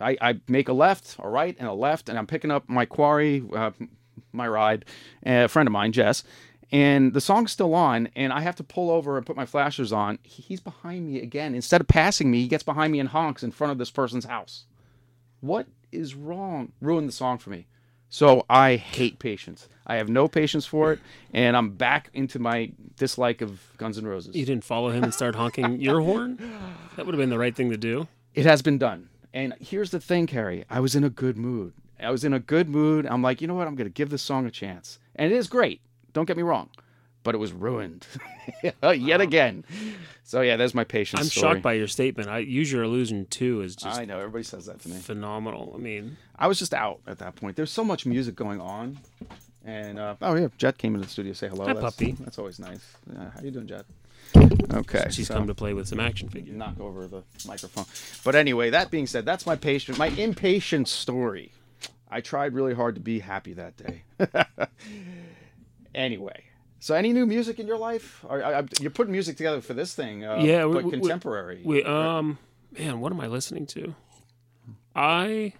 [0.00, 2.84] i, I make a left a right and a left and i'm picking up my
[2.84, 3.70] quarry uh,
[4.32, 4.84] my ride
[5.22, 6.24] and a friend of mine jess
[6.72, 9.92] and the song's still on and i have to pull over and put my flashers
[9.92, 13.44] on he's behind me again instead of passing me he gets behind me and honks
[13.44, 14.64] in front of this person's house
[15.40, 17.68] what is wrong ruined the song for me
[18.08, 19.68] so I hate patience.
[19.86, 21.00] I have no patience for it,
[21.32, 24.34] and I'm back into my dislike of Guns N' Roses.
[24.34, 26.38] You didn't follow him and start honking your horn?
[26.96, 28.08] That would have been the right thing to do.
[28.34, 29.08] It has been done.
[29.32, 30.64] And here's the thing, Cary.
[30.70, 31.72] I was in a good mood.
[32.00, 33.06] I was in a good mood.
[33.06, 33.66] I'm like, you know what?
[33.66, 34.98] I'm going to give this song a chance.
[35.16, 35.80] And it is great.
[36.12, 36.70] Don't get me wrong.
[37.24, 38.06] But it was ruined
[38.82, 39.64] yet again.
[40.22, 41.20] So, yeah, there's my patience.
[41.20, 41.54] I'm story.
[41.54, 42.28] shocked by your statement.
[42.28, 44.18] I Use Your Illusion 2 is just I know.
[44.18, 44.96] Everybody says that to me.
[44.98, 45.72] phenomenal.
[45.74, 47.56] I mean, I was just out at that point.
[47.56, 48.98] There's so much music going on.
[49.64, 51.66] And, uh, oh, yeah, Jet came into the studio to say hello.
[51.66, 52.12] Hi, that's, puppy.
[52.12, 52.84] That's always nice.
[53.10, 53.84] Uh, how you doing, Jet?
[54.72, 55.06] Okay.
[55.10, 56.54] she's so- come to play with some action figures.
[56.56, 57.86] knock over the microphone.
[58.24, 61.52] But anyway, that being said, that's my patient, my impatient story.
[62.10, 64.02] I tried really hard to be happy that day.
[65.94, 66.44] anyway,
[66.84, 68.22] so any new music in your life?
[68.28, 70.98] Are, are, you're putting music together for this thing, uh, yeah, we- but we- we-
[71.00, 71.62] contemporary.
[71.64, 72.36] We, um,
[72.78, 73.94] man, what am I listening to?
[74.94, 75.54] I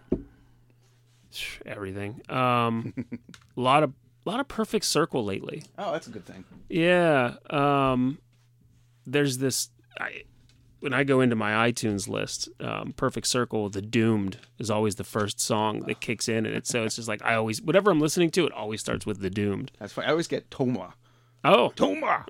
[1.66, 2.20] everything.
[2.28, 3.16] Um, a
[3.60, 3.92] lot of
[4.26, 5.64] lot of Perfect Circle lately.
[5.78, 6.44] oh, that's a good thing.
[6.68, 7.34] Yeah.
[7.50, 8.18] Um,
[9.06, 9.70] there's this.
[9.98, 10.22] I,
[10.80, 15.04] when I go into my iTunes list, um, Perfect Circle, The Doomed is always the
[15.04, 18.00] first song that kicks in, and it's so it's just like I always whatever I'm
[18.00, 19.72] listening to, it always starts with The Doomed.
[19.78, 20.04] That's fine.
[20.04, 20.94] I always get Toma.
[21.44, 22.24] Oh, Toma.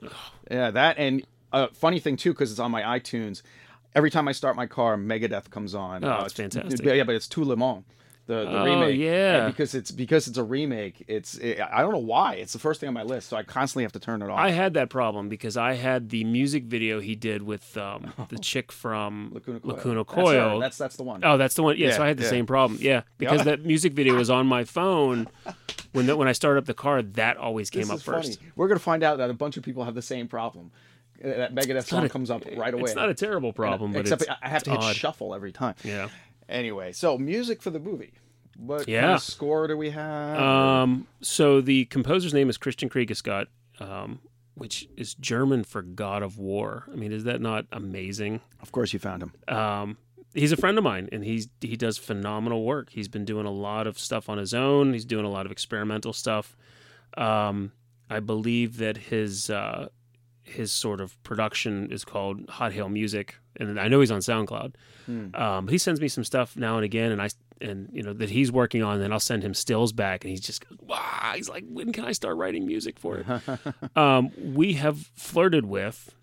[0.50, 3.42] Yeah, that and uh, funny thing too, because it's on my iTunes.
[3.94, 6.04] Every time I start my car, Megadeth comes on.
[6.04, 6.84] Oh, Uh, it's fantastic.
[6.84, 7.84] Yeah, but it's Tout Le Monde.
[8.26, 9.44] The, the Oh, remake, yeah.
[9.44, 11.04] And because it's because it's a remake.
[11.08, 13.42] It's it, I don't know why it's the first thing on my list, so I
[13.42, 14.38] constantly have to turn it off.
[14.38, 18.38] I had that problem because I had the music video he did with um, the
[18.38, 19.72] chick from Lacuna Coil.
[19.74, 20.14] Lacuna That's.
[20.14, 20.58] Coil.
[20.60, 21.20] That's- that's the one.
[21.22, 21.76] Oh, that's the one.
[21.76, 22.30] Yeah, Yeah, so I had the yeah.
[22.30, 22.78] same problem.
[22.80, 23.44] Yeah, because Yeah.
[23.44, 25.28] that music video was on my phone.
[25.92, 28.38] When the, when I started up the car, that always came This up first.
[28.40, 28.50] funny.
[28.56, 30.70] We're gonna find out that a bunch of people have the same problem.
[31.22, 32.84] Uh, That Megadeth song a- comes up right away.
[32.84, 34.96] it's not a terrible problem, but except it's- I have to hit odd.
[34.96, 35.74] shuffle every time.
[35.84, 36.08] Yeah.
[36.48, 38.12] Anyway, so music for the movie.
[38.56, 40.38] What kind of score do we have?
[40.38, 43.46] Um, so the composer's name is Christian Kriegescott,
[43.80, 44.20] um,
[44.54, 46.84] which is German for God of War.
[46.92, 48.40] I mean, is that not amazing?
[48.62, 49.32] Of course, you found him.
[49.48, 49.98] Um,
[50.34, 52.90] he's a friend of mine, and he's he does phenomenal work.
[52.90, 54.92] He's been doing a lot of stuff on his own.
[54.92, 56.56] He's doing a lot of experimental stuff.
[57.16, 57.72] Um,
[58.08, 59.88] I believe that his uh,
[60.42, 64.74] his sort of production is called Hot Hail Music, and I know he's on SoundCloud.
[65.06, 65.34] Hmm.
[65.34, 67.28] Um, he sends me some stuff now and again, and I
[67.60, 69.00] and you know that he's working on.
[69.00, 71.32] And I'll send him stills back, and he's just wow.
[71.34, 73.96] He's like, when can I start writing music for it?
[73.96, 76.14] um, we have flirted with,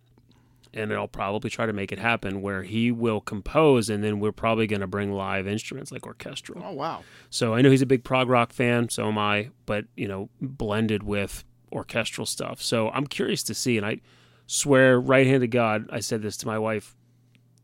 [0.74, 4.32] and I'll probably try to make it happen where he will compose, and then we're
[4.32, 6.64] probably going to bring live instruments like orchestral.
[6.66, 7.04] Oh wow!
[7.30, 10.30] So I know he's a big prog rock fan, so am I, but you know,
[10.42, 12.62] blended with orchestral stuff.
[12.62, 14.02] So I'm curious to see, and I
[14.48, 16.96] swear, right hand to God, I said this to my wife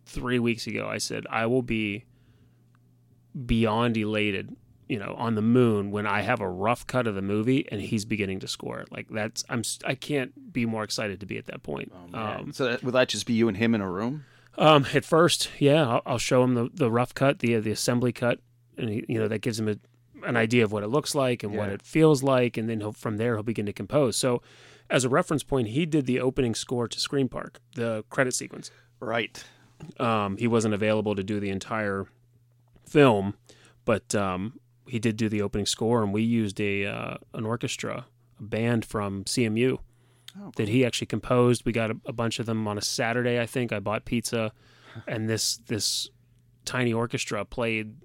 [0.07, 0.87] three weeks ago.
[0.87, 2.05] I said I will be
[3.45, 4.55] beyond elated,
[4.87, 7.81] you know, on the moon when I have a rough cut of the movie and
[7.81, 8.91] he's beginning to score it.
[8.91, 11.91] Like that's I'm I can't be more excited to be at that point.
[12.13, 14.25] um, so that, will that just be you and him in a room?
[14.57, 18.11] um, at first, yeah, I'll, I'll show him the, the rough cut, the the assembly
[18.11, 18.39] cut,
[18.77, 19.75] and he, you know that gives him a,
[20.25, 22.91] an idea of what it looks like and what it feels like, and then he'll,
[22.91, 24.15] from there he'll begin to compose.
[24.17, 24.41] So,
[24.89, 28.71] as a reference point, he did the opening score to Scream Park, the credit sequence.
[28.99, 29.43] Right.
[29.99, 32.05] Um, he wasn't available to do the entire
[32.87, 33.35] film,
[33.85, 38.05] but um, he did do the opening score, and we used a uh, an orchestra,
[38.39, 39.79] a band from CMU
[40.55, 41.65] that he actually composed.
[41.65, 43.71] We got a, a bunch of them on a Saturday, I think.
[43.71, 44.51] I bought pizza,
[45.07, 46.09] and this this
[46.65, 47.95] tiny orchestra played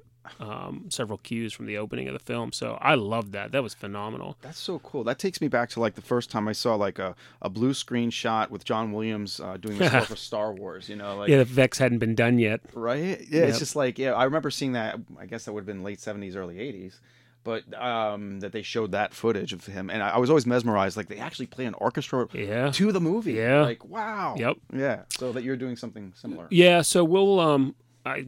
[0.41, 2.53] um, several cues from the opening of the film.
[2.53, 3.53] So I loved that.
[3.53, 4.37] That was phenomenal.
[4.43, 5.05] That's so cool.
[5.05, 7.75] That takes me back to like the first time I saw like a, a blue
[7.75, 10.89] screen shot with John Williams uh, doing the score for Star Wars.
[10.89, 12.61] You know, like yeah, the Vex hadn't been done yet.
[12.75, 13.21] right?
[13.29, 13.49] Yeah, Yep.
[13.49, 14.13] it's just like yeah.
[14.13, 14.97] I remember seeing that.
[15.19, 17.01] I guess that would have been late seventies, early eighties.
[17.45, 20.97] But um, that they showed that footage of him, and I, I was always mesmerized.
[20.97, 22.71] Like they actually play an orchestra Yeah.
[22.71, 23.33] to the movie.
[23.33, 23.63] Yeah.
[23.63, 24.37] like wow.
[24.39, 24.59] Yep.
[24.73, 26.47] Yeah, so that you're doing something similar.
[26.53, 27.75] Yeah, so we'll um
[28.07, 28.21] I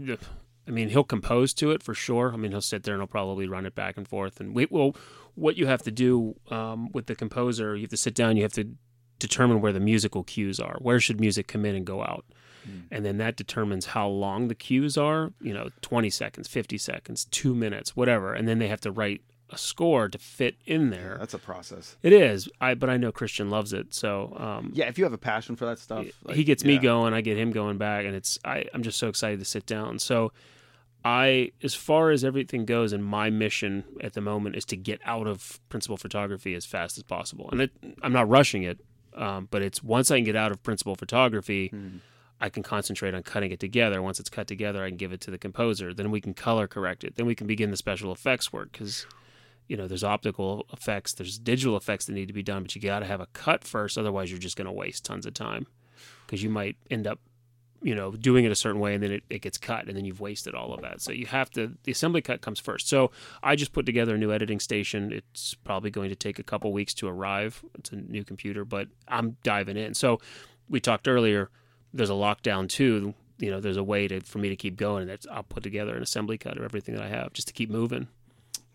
[0.66, 2.32] I mean he'll compose to it for sure.
[2.32, 4.66] I mean he'll sit there and he'll probably run it back and forth and we
[4.66, 4.96] will
[5.34, 8.42] what you have to do um, with the composer, you have to sit down, you
[8.42, 8.76] have to
[9.18, 10.76] determine where the musical cues are.
[10.80, 12.24] Where should music come in and go out?
[12.90, 17.26] And then that determines how long the cues are, you know, 20 seconds, 50 seconds,
[17.26, 18.32] 2 minutes, whatever.
[18.32, 19.20] And then they have to write
[19.54, 21.16] a score to fit in there.
[21.18, 21.96] That's a process.
[22.02, 22.48] It is.
[22.60, 23.94] I but I know Christian loves it.
[23.94, 26.78] So, um Yeah, if you have a passion for that stuff, like, he gets me
[26.78, 29.66] going i get him going back and it's I, i'm just so excited to sit
[29.66, 30.32] down so
[31.04, 35.00] i as far as everything goes and my mission at the moment is to get
[35.04, 37.70] out of principal photography as fast as possible and it,
[38.02, 38.78] i'm not rushing it
[39.14, 41.72] um, but it's once i can get out of principal photography
[42.40, 45.20] i can concentrate on cutting it together once it's cut together i can give it
[45.20, 48.10] to the composer then we can color correct it then we can begin the special
[48.12, 49.06] effects work because
[49.68, 52.80] you know, there's optical effects, there's digital effects that need to be done, but you
[52.80, 53.96] got to have a cut first.
[53.96, 55.66] Otherwise, you're just going to waste tons of time
[56.26, 57.18] because you might end up,
[57.82, 60.04] you know, doing it a certain way and then it, it gets cut and then
[60.04, 61.00] you've wasted all of that.
[61.00, 62.88] So you have to, the assembly cut comes first.
[62.88, 63.10] So
[63.42, 65.12] I just put together a new editing station.
[65.12, 67.64] It's probably going to take a couple weeks to arrive.
[67.78, 69.94] It's a new computer, but I'm diving in.
[69.94, 70.20] So
[70.68, 71.50] we talked earlier,
[71.92, 73.14] there's a lockdown too.
[73.38, 75.62] You know, there's a way to for me to keep going, and that's I'll put
[75.62, 78.08] together an assembly cut of everything that I have just to keep moving.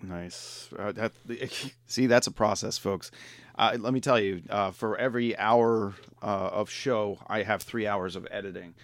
[0.02, 0.70] Nice.
[0.78, 1.12] Uh, that,
[1.88, 3.12] see, that's a process, folks.
[3.58, 7.86] Uh, let me tell you, uh, for every hour uh, of show, I have three
[7.86, 8.76] hours of editing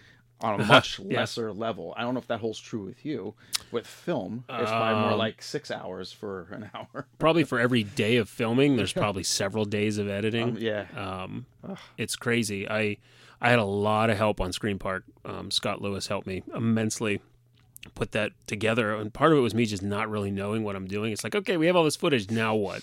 [0.42, 1.20] on a much Yeah.
[1.20, 1.94] lesser level.
[1.96, 3.34] I don't know if that holds true with you.
[3.72, 7.08] With film, it's probably more Um, like six hours for an hour.
[7.20, 10.86] probably for every day of filming there's probably several days of editing Um, yeah.
[10.96, 11.46] um,
[11.98, 12.98] it's crazy i
[13.42, 17.22] i had a lot of help on scream park um, scott lewis helped me immensely
[17.92, 20.88] put that together and part of it was me just not really knowing what i'm
[20.88, 21.12] doing.
[21.14, 22.82] It's like okay we have all this footage now what?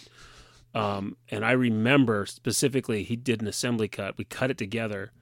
[0.75, 4.17] Um, and i remember specifically he did an assembly cut.
[4.17, 5.13] We cut it together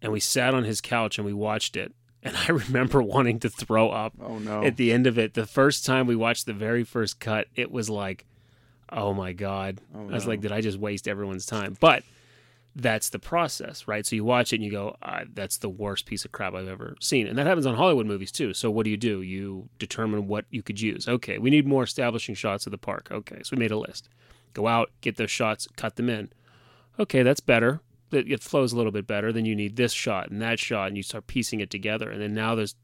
[0.00, 1.92] and we sat on his couch and we watched it.
[2.22, 4.62] And i remember wanting to throw up Oh, no.
[4.62, 5.34] at the end of it.
[5.34, 8.24] The first time we watched the very first cut it was like
[8.90, 9.80] oh my god.
[9.94, 11.76] Oh, i was like did i just waste everyone's time?
[11.78, 12.02] But
[12.80, 14.06] that's the process, right?
[14.06, 16.68] So you watch it and you go, ah, "That's the worst piece of crap I've
[16.68, 18.54] ever seen," and that happens on Hollywood movies too.
[18.54, 19.20] So what do you do?
[19.20, 21.08] You determine what you could use.
[21.08, 23.08] Okay, we need more establishing shots of the park.
[23.10, 24.08] Okay, so we made a list.
[24.54, 26.30] Go out, get those shots, cut them in.
[26.98, 27.80] Okay, that's better.
[28.10, 29.32] It flows a little bit better.
[29.32, 32.08] Then you need this shot and that shot, and you start piecing it together.
[32.10, 32.74] And then now there's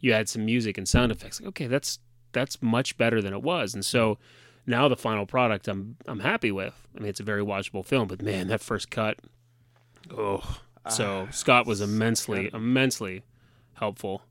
[0.00, 1.40] you add some music and sound effects.
[1.40, 1.98] Like, okay, that's
[2.32, 3.74] that's much better than it was.
[3.74, 4.18] And so
[4.66, 6.86] now the final product I'm I'm happy with.
[6.94, 9.18] I mean, it's a very watchable film, but man, that first cut,
[10.16, 10.58] oh.
[10.90, 13.22] So Ah, Scott was immensely immensely
[13.74, 14.22] helpful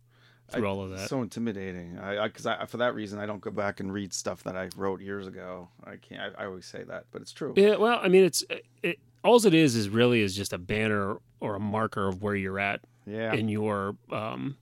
[0.49, 1.09] through all of that.
[1.09, 1.99] So intimidating.
[1.99, 4.69] I because I, for that reason I don't go back and read stuff that I
[4.75, 5.67] wrote years ago.
[5.83, 6.33] I can't.
[6.37, 7.53] I, I always say that, but it's true.
[7.55, 8.43] Yeah, well, I mean, it's
[8.81, 8.99] it.
[9.23, 12.59] All it is is really is just a banner or a marker of where you're
[12.59, 13.33] at Yeah.
[13.33, 14.55] in your um,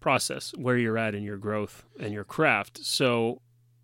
[0.00, 2.84] process, where you're at in your growth and your craft.
[2.84, 3.40] So,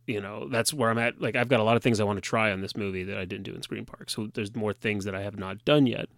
[0.06, 1.20] you know, that's where I'm at.
[1.20, 3.16] Like, I've got a lot of things I want to try on this movie that
[3.16, 4.10] I didn't do in Scream Park.
[4.10, 6.08] So there's more things that I have not done yet.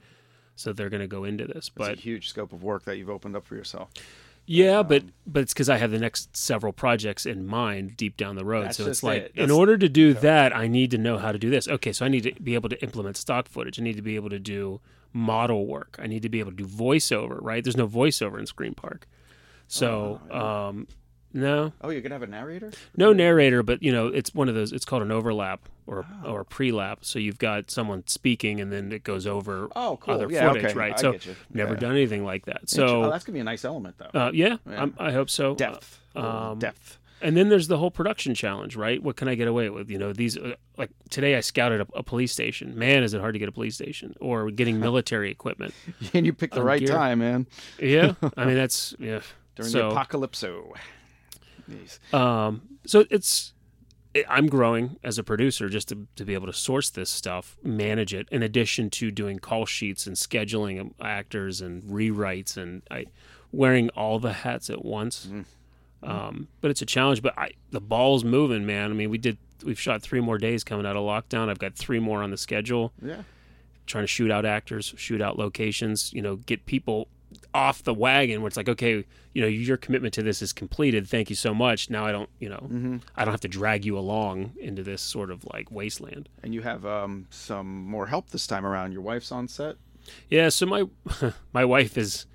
[0.57, 2.97] So they're going to go into this, It's but a huge scope of work that
[2.97, 3.91] you've opened up for yourself.
[4.47, 8.37] yeah, but but it's because I have the next several projects in mind deep down
[8.37, 8.75] the road.
[8.75, 9.33] So it's like, it.
[9.37, 11.67] in order to do that, I need to know how to do this.
[11.67, 13.81] Okay, so I need to be able to implement stock footage.
[13.81, 14.81] I need to be able to do
[15.13, 15.97] model work.
[16.01, 17.39] I need to be able to do voiceover.
[17.41, 17.65] Right?
[17.65, 19.09] There's no voiceover in Scream Park,
[19.67, 20.87] so um,
[21.35, 22.71] no, Oh, you're gonna have a narrator?
[22.97, 23.63] no narrator.
[23.63, 24.73] But you know, it's one of those.
[24.73, 27.01] It's called an overlap or or a pre-lap.
[27.03, 30.15] So you've got someone speaking, and then it goes over Oh, cool.
[30.15, 30.65] other Yeah, footage.
[30.67, 30.75] okay.
[30.75, 30.93] Right?
[30.95, 31.19] I so
[31.53, 31.81] never Yeah.
[31.81, 32.71] done anything like that.
[32.71, 34.19] So oh, that's gonna be a nice element, though.
[34.19, 34.83] uh, yeah, Yeah.
[34.83, 35.55] I'm, I hope so.
[35.55, 36.01] Depth.
[36.17, 36.99] Uh, um, depth.
[37.23, 39.03] And then there's the whole production challenge, right?
[39.03, 39.89] What can I get away with?
[39.89, 42.79] You know, these uh, like today I scouted a, a police station.
[42.79, 45.73] Man, is it hard to get a police station or getting military equipment?
[46.13, 46.89] and you picked the on right gear.
[46.89, 47.47] time, man.
[47.81, 49.21] Yeah, I mean that's yeah.
[49.57, 50.75] During so, the apocalypso.
[52.13, 53.53] Um, so it's
[54.15, 57.57] it, I'm growing as a producer just to, to be able to source this stuff,
[57.63, 63.07] manage it, in addition to doing call sheets and scheduling actors and rewrites and I
[63.53, 65.29] wearing all the hats at once.
[66.03, 67.23] Um, but it's a challenge.
[67.23, 68.91] But I the ball's moving, man.
[68.91, 71.49] I mean, we did we've shot three more days coming out of lockdown.
[71.49, 72.93] I've got three more on the schedule.
[73.03, 73.23] Yeah.
[73.87, 77.09] Trying to shoot out actors, shoot out locations, you know, get people
[77.53, 81.09] off the wagon where it's like, okay, you know, your commitment to this is completed.
[81.09, 81.91] Thank you so much.
[81.91, 83.03] Now I don't, you know, Mhm.
[83.17, 86.29] I don't have to drag you along into this sort of like wasteland.
[86.43, 88.93] And you have um, some more help this time around.
[88.93, 89.77] Your wife's on set.
[90.29, 90.85] Yeah, so my
[91.53, 92.27] my wife is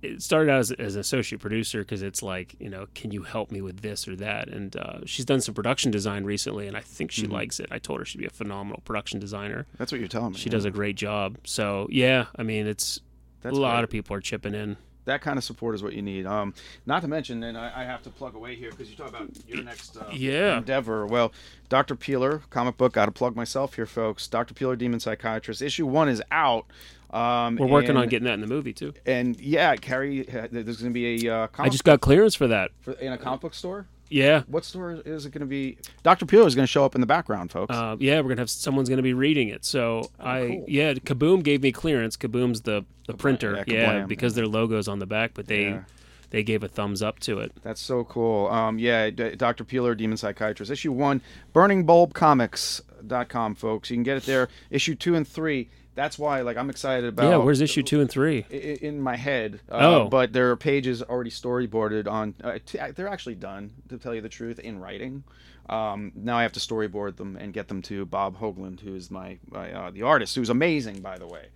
[0.00, 3.22] it started out as, as an associate producer because it's like you know can you
[3.22, 6.76] help me with this or that and uh, she's done some production design recently and
[6.76, 7.32] I think she Mhm.
[7.32, 7.68] likes it.
[7.70, 9.64] I told her she'd be a phenomenal production designer.
[9.78, 10.38] That's what you're telling me.
[10.38, 11.38] She does a great job.
[11.44, 12.98] So yeah, I mean it's
[13.42, 13.84] That's a lot great.
[13.84, 14.76] of people are chipping in.
[15.04, 16.26] That kind of support is what you need.
[16.26, 16.54] Um,
[16.86, 19.28] not to mention, and I, I have to plug away here because you talk about
[19.48, 20.58] your next uh, Yeah.
[20.58, 21.06] endeavor.
[21.06, 21.32] Well,
[21.68, 21.96] Dr.
[21.96, 22.92] Peeler, comic book.
[22.92, 24.28] Got to plug myself here, folks.
[24.28, 24.54] Dr.
[24.54, 25.60] Peeler, Demon Psychiatrist.
[25.60, 26.66] Issue one is out.
[27.10, 28.94] Um, We're working on getting that in the movie too.
[29.04, 32.70] And yeah, Cary, there's going to be a uh, I just got clearance for that.
[32.80, 33.86] for, in a comic book store.
[34.12, 34.42] Yeah.
[34.46, 35.78] What store is it going to be?
[36.02, 36.26] Dr.
[36.26, 37.74] Peeler is going to show up in the background, folks.
[37.74, 39.64] Uh, yeah, we're gonna have someone's gonna be reading it.
[39.64, 40.64] So I Oh, cool.
[40.68, 42.16] yeah, Kaboom gave me clearance.
[42.16, 43.64] Kaboom's the the printer.
[43.66, 45.82] yeah, Yeah, because their logo's on the back, but they Yeah.
[46.30, 47.52] they gave a thumbs up to it.
[47.62, 48.46] That's so cool.
[48.48, 49.64] Um, yeah, D- Dr.
[49.64, 50.70] Peeler, Demon Psychiatrist.
[50.70, 51.20] Issue one,
[51.54, 53.90] burningbulbcomics.com, folks.
[53.90, 54.48] You can get it there.
[54.70, 55.68] Issue two and three.
[55.94, 57.28] That's why, like, I'm excited about.
[57.28, 58.46] yeah, where's issue two and three?
[58.50, 59.60] in my head.
[59.70, 60.08] Uh, Oh.
[60.08, 62.34] but there are pages already storyboarded on.
[62.42, 65.22] Uh, t- they're actually done, to tell you the truth, in writing.
[65.68, 69.10] Um, now I have to storyboard them and get them to Bob Hoagland, who is
[69.10, 71.46] my, my uh, the artist, who's amazing, by the way.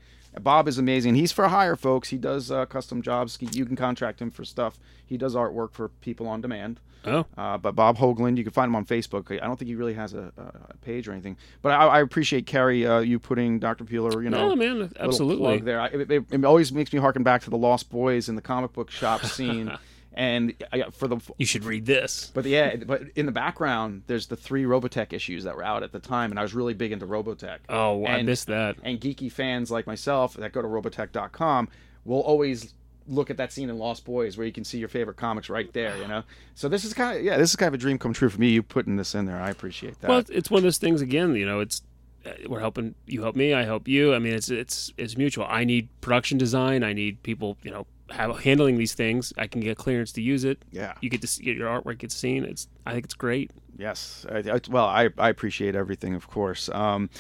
[0.41, 1.14] Bob is amazing.
[1.14, 2.11] He's for hire, folks.
[2.11, 3.39] He does uh, custom jobs.
[3.41, 4.78] You can contract him for stuff.
[5.05, 6.80] He does artwork for people on demand.
[7.05, 7.24] Oh.
[7.39, 9.30] Uh, but Bob Hoagland, you can find him on Facebook.
[9.30, 11.37] I don't think he really has a, a page or anything.
[11.62, 13.84] But I, I appreciate Cary, uh, you putting Dr.
[13.84, 15.59] Peeler, you know, No, man, absolutely.
[15.59, 15.80] plug there.
[15.80, 18.43] I, it, it, it always makes me harken back to the Lost Boys in the
[18.43, 19.76] comic book shop scene.
[20.17, 22.33] and I, for the You should read this.
[22.35, 25.93] but yeah, but in the background, there's the three Robotech issues that were out at
[25.93, 27.59] the time, and I was really big into Robotech.
[27.69, 28.77] Oh, I missed that.
[28.83, 31.69] And geeky fans like myself that go to Robotech.com
[32.05, 32.73] will always
[33.09, 35.73] look at that scene in Lost Boys where you can see your favorite comics right
[35.73, 35.97] there.
[35.99, 36.23] You know,
[36.55, 38.41] so this is kind of yeah, this is kind of a dream come true for
[38.41, 38.49] me.
[38.49, 40.09] You putting this in there, I appreciate that.
[40.09, 41.35] Well, it's one of those things again.
[41.35, 41.83] You know, it's
[42.25, 44.14] uh, we're helping you help me, I help you.
[44.14, 45.47] I mean, it's it's it's mutual.
[45.49, 46.83] I need production design.
[46.83, 49.32] I need people, you know, handling these things.
[49.36, 50.64] I can get clearance to use it.
[50.70, 50.94] Yeah.
[51.00, 52.44] you get to see your artwork gets seen.
[52.44, 53.50] It's I think it's great.
[53.76, 54.24] Yes.
[54.30, 56.68] I, I, well, I, I appreciate everything, of course.
[56.70, 57.11] Um,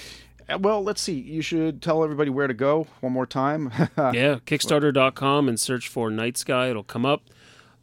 [0.48, 1.14] uh, well, let's see.
[1.18, 3.70] You should tell everybody where to go one more time.
[3.98, 6.70] yeah, Kickstarter.com and search for Night Sky.
[6.70, 7.22] It'll come up.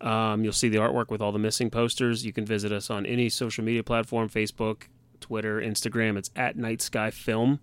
[0.02, 2.26] Um, you'll see the artwork with all the missing posters.
[2.26, 4.84] You can visit us on any social media platform Facebook,
[5.20, 6.18] Twitter, Instagram.
[6.18, 7.60] It's at Night Sky Film.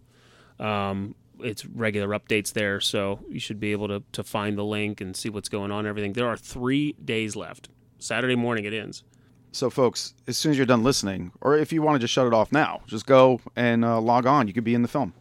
[0.59, 5.01] Um, it's regular updates there, so you should be able to to find the link
[5.01, 5.81] and see what's going on.
[5.81, 6.13] and Everything.
[6.13, 7.69] There are three days left.
[7.99, 9.05] Saturday morning it ends.
[9.53, 12.27] So, folks, as soon as you're done listening, or if you want to just shut
[12.27, 14.47] it off now, just go and uh, log on.
[14.47, 15.13] You could be in the film.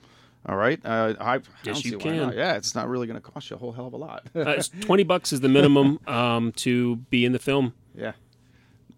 [0.45, 0.80] All right.
[0.86, 2.32] Uh, I, I Yes, you can.
[2.34, 4.28] Yeah, it's not really going to cost you a whole hell of a lot.
[4.36, 7.74] Uh, Twenty bucks is the minimum um, to be in the film.
[7.95, 8.13] Yeah.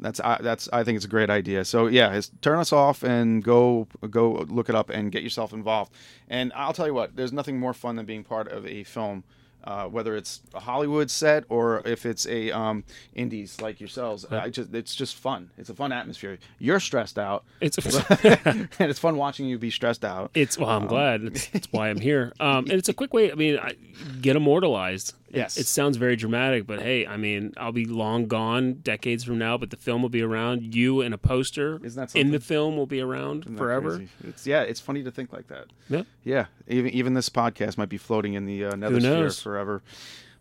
[0.02, 1.64] That's I that's I think it's a great idea.
[1.64, 5.94] So yeah, turn us off and go go look it up and get yourself involved.
[6.28, 9.24] And I'll tell you what, there's nothing more fun than being part of a film,
[9.64, 12.84] uh, whether it's a Hollywood set or if it's a um,
[13.14, 14.26] indies like yourselves.
[14.32, 15.52] I just it's just fun.
[15.60, 16.40] It's a fun atmosphere.
[16.58, 17.44] You're stressed out.
[17.60, 17.78] It's
[18.26, 20.32] and it's fun watching you be stressed out.
[20.34, 21.24] It's well, I'm Um, glad.
[21.26, 22.34] It's, it's why I'm here.
[22.40, 23.32] Um, and it's a quick way.
[23.32, 23.74] I mean, I,
[24.20, 25.14] get immortalized.
[25.32, 25.58] It- Yes.
[25.58, 29.58] It, sounds very dramatic, but hey, I mean, I'll be long gone, decades from now,
[29.58, 30.76] but the film will be around.
[30.76, 33.96] You and a poster Isn't that in the film will be around forever.
[33.98, 34.10] crazy?
[34.26, 35.66] It's yeah, it's funny to think like that.
[35.90, 36.04] Yeah.
[36.24, 39.38] Yeah, even even this podcast might be floating in the uh, nether knows?
[39.38, 39.82] sphere forever.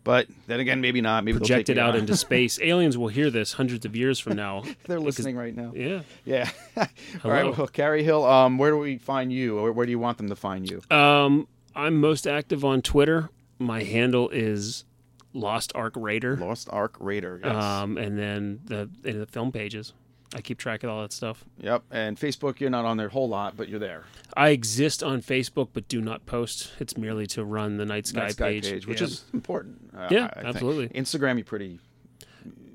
[0.03, 1.23] But then again, maybe not.
[1.23, 2.59] Maybe Projected out into space.
[2.59, 4.63] Aliens will hear this hundreds of years from now.
[4.87, 5.73] They're listening right now.
[5.75, 6.01] Yeah.
[6.25, 6.49] Yeah.
[7.23, 7.55] All right.
[7.55, 10.29] Well, Cary Hill, um, where do we find you, or where do you want them
[10.29, 10.81] to find you?
[10.95, 13.29] Um, I'm most active on Twitter.
[13.61, 14.85] My handle is
[15.33, 16.35] Lost Ark Raider.
[16.37, 17.39] Lost Ark Raider.
[17.43, 17.55] Yes.
[17.55, 19.93] Um, and then the in the film pages.
[20.33, 21.43] I keep track of all that stuff.
[21.59, 21.83] Yep.
[21.91, 24.05] And Facebook, you're not on there a whole lot, but you're there.
[24.37, 26.71] I exist on Facebook, but do not post.
[26.79, 29.07] It's merely to run the Night Sky, Night Sky page, which Yeah.
[29.07, 29.89] is important.
[29.93, 30.45] uh, Yeah, I think.
[30.55, 30.87] absolutely.
[30.97, 31.79] Instagram, you pretty.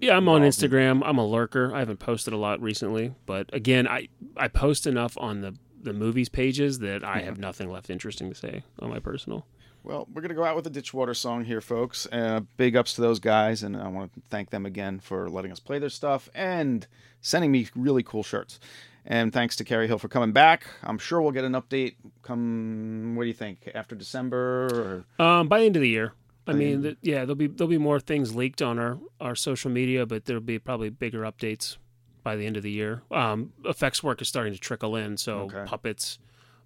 [0.02, 1.00] Yeah, I'm on Instagram.
[1.02, 1.74] I'm a lurker.
[1.74, 5.94] I haven't posted a lot recently, but again, I I post enough on the the
[5.94, 9.46] movies pages that I have nothing left interesting to say on my personal.
[9.86, 12.08] Well, we're going to go out with a Ditchwater song here, folks.
[12.10, 15.52] Uh, big ups to those guys, and I want to thank them again for letting
[15.52, 16.84] us play their stuff and
[17.20, 18.58] sending me really cool shirts.
[19.04, 20.66] And thanks to Cary Hill for coming back.
[20.82, 25.04] I'm sure we'll get an update come, what do you think, after December?
[25.20, 25.24] Or...
[25.24, 26.14] Um, by the end of the year.
[26.48, 30.06] I mean, yeah, there'll be there'll be more things leaked on our, our social media,
[30.06, 31.76] but there'll be probably bigger updates
[32.22, 33.02] by the end of the year.
[33.10, 35.64] Um, effects work is starting to trickle in, so Okay.
[35.66, 36.20] puppets,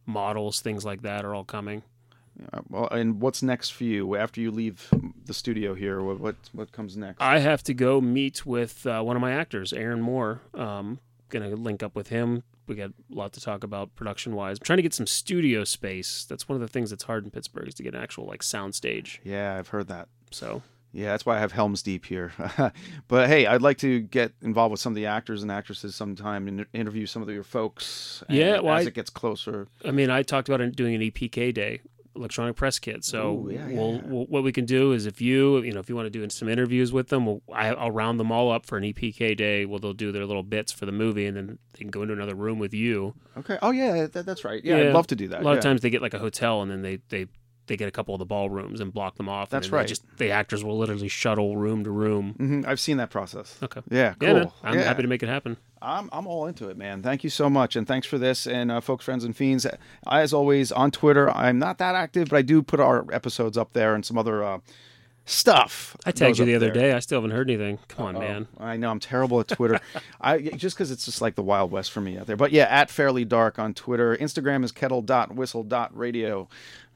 [0.04, 1.82] models, things like that are all coming.
[2.52, 4.88] Uh, well, and what's next for you after you leave
[5.26, 6.00] the studio here?
[6.02, 7.20] What what, what comes next?
[7.20, 10.40] I have to go meet with uh, one of my actors, Aaron Moore.
[10.54, 12.42] Um, gonna link up with him.
[12.66, 14.58] We got a lot to talk about production wise.
[14.58, 16.24] I'm trying to get some studio space.
[16.28, 18.42] That's one of the things that's hard in Pittsburgh is to get an actual like
[18.42, 19.20] sound stage.
[19.24, 20.08] Yeah, I've heard that.
[20.30, 20.62] So
[20.92, 22.32] Yeah, that's why I have Helms Deep here.
[23.08, 26.46] but hey, I'd like to get involved with some of the actors and actresses sometime
[26.46, 28.22] and interview some of your folks.
[28.28, 29.66] and Yeah, well, as I- it gets closer.
[29.84, 31.80] I mean, I talked about doing an EPK day,
[32.16, 33.04] electronic press kit.
[33.04, 34.00] So Ooh, yeah, yeah, we'll, yeah.
[34.04, 36.28] we'll- what we can do is if you, you know, if you want to do
[36.30, 39.64] some interviews with them, we'll, I, I'll round them all up for an EPK day.
[39.64, 42.14] Well, they'll do their little bits for the movie, and then they can go into
[42.14, 43.14] another room with you.
[43.38, 43.58] Okay.
[43.62, 44.62] Oh yeah, that, that's right.
[44.64, 45.40] Yeah, I'd love to do that.
[45.40, 45.58] A lot yeah.
[45.58, 47.26] of times they get like a hotel, and then they they
[47.70, 49.48] they get a couple of the ballrooms and block them off.
[49.48, 49.86] That's right.
[49.86, 52.34] Just the actors will literally shuttle room to room.
[52.36, 53.56] hmm I've seen that process.
[53.62, 53.80] Okay.
[53.90, 54.14] Yeah.
[54.18, 54.28] Cool.
[54.28, 54.50] Yeah, man.
[54.62, 54.82] I'm Yeah.
[54.82, 55.56] happy to make it happen.
[55.80, 57.02] I'm I'm all into it, man.
[57.02, 58.46] Thank you so much, and thanks for this.
[58.46, 59.66] And uh, folks, friends, and fiends,
[60.06, 63.72] as always on Twitter, I'm not that active, but I do put our episodes up
[63.72, 64.58] there and some other uh,
[65.24, 65.96] stuff.
[66.04, 66.74] I tagged you the other there.
[66.88, 66.92] day.
[66.92, 67.78] I still haven't heard anything.
[67.88, 68.20] Come on, Uh-oh.
[68.20, 68.48] man.
[68.58, 69.78] I know I'm terrible at Twitter.
[70.20, 72.36] I just because it's just like the Wild West for me out there.
[72.36, 74.14] But yeah, at Fairly Dark on Twitter.
[74.16, 76.48] Instagram is kettle.whistle.radio.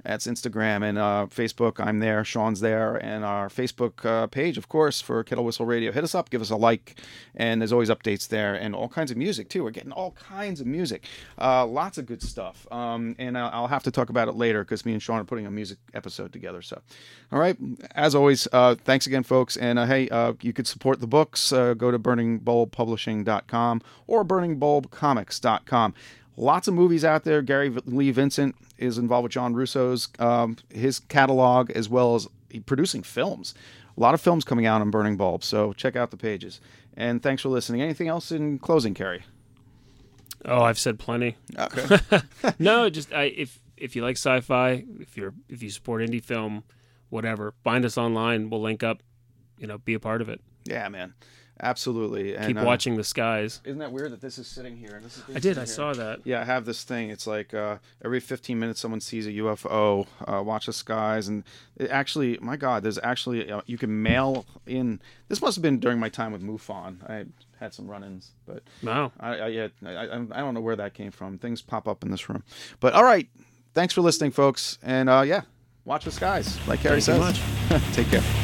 [0.05, 1.85] That's Instagram and uh, Facebook.
[1.85, 2.25] I'm there.
[2.25, 5.93] Sean's there, and our Facebook uh, page, of course, for Kettle Whistle Radio.
[5.93, 7.01] Hit us up, give us a like,
[7.35, 9.65] and there's always updates there, and all kinds of music too.
[9.65, 11.07] We're getting all kinds of music,
[11.41, 12.67] uh, lots of good stuff.
[12.71, 15.47] Um, and I'll, have to talk about it later because me and Sean are putting
[15.47, 16.61] a music episode together.
[16.61, 16.81] So,
[17.33, 17.57] all right,
[17.95, 19.57] as always, uh, thanks again, folks.
[19.57, 21.51] And uh, hey, uh, you could support the books.
[21.51, 25.95] Go to burningbulbpublishing.com or burningbulbcomics.com.
[26.37, 27.43] Lots of movies out there.
[27.43, 32.28] Gary Lee Vincent is involved with John Russo's um, his catalog as well as
[32.66, 33.55] producing films.
[33.97, 35.45] A lot of films coming out on Burning Bulb.
[35.45, 36.61] So check out the pages.
[36.97, 37.82] And thanks for listening.
[37.82, 39.24] Anything else in closing, Cary?
[40.45, 41.37] Oh, I've said plenty.
[41.57, 41.99] Okay.
[42.59, 46.64] no, just I, if if you like sci-fi, if you're if you support indie film,
[47.09, 48.51] whatever, find us online.
[48.51, 49.03] We'll link up.
[49.59, 50.41] You know, be a part of it.
[50.64, 51.14] Yeah, man.
[51.61, 52.35] Absolutely.
[52.37, 53.61] And, Keep uh, watching the skies.
[53.65, 55.01] Isn't that weird that this is sitting here?
[55.03, 55.57] This is I did.
[55.57, 56.21] I saw that.
[56.25, 57.11] Yeah, I have this thing.
[57.11, 60.07] It's like uh, every 15 minutes someone sees a UFO.
[60.27, 61.45] Uh, watch the skies, and
[61.77, 65.01] it actually, my God, there's actually uh, you can mail in.
[65.29, 67.09] This must have been during my time with MUFON.
[67.09, 67.25] I
[67.61, 69.13] had some run-ins, but Wow.
[69.21, 71.39] I, I yeah, I, I I don't know where that came from.
[71.39, 72.43] Things pop up in this room,
[72.81, 73.29] but all right.
[73.75, 75.43] Thanks for listening, folks, and uh, yeah,
[75.85, 77.35] watch the skies, like Cary Thank you
[77.71, 77.95] says.
[77.95, 78.43] Take care.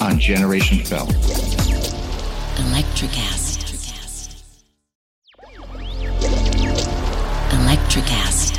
[0.00, 1.08] on Generation Film.
[2.56, 3.58] Electricast.
[7.50, 8.49] Electricast.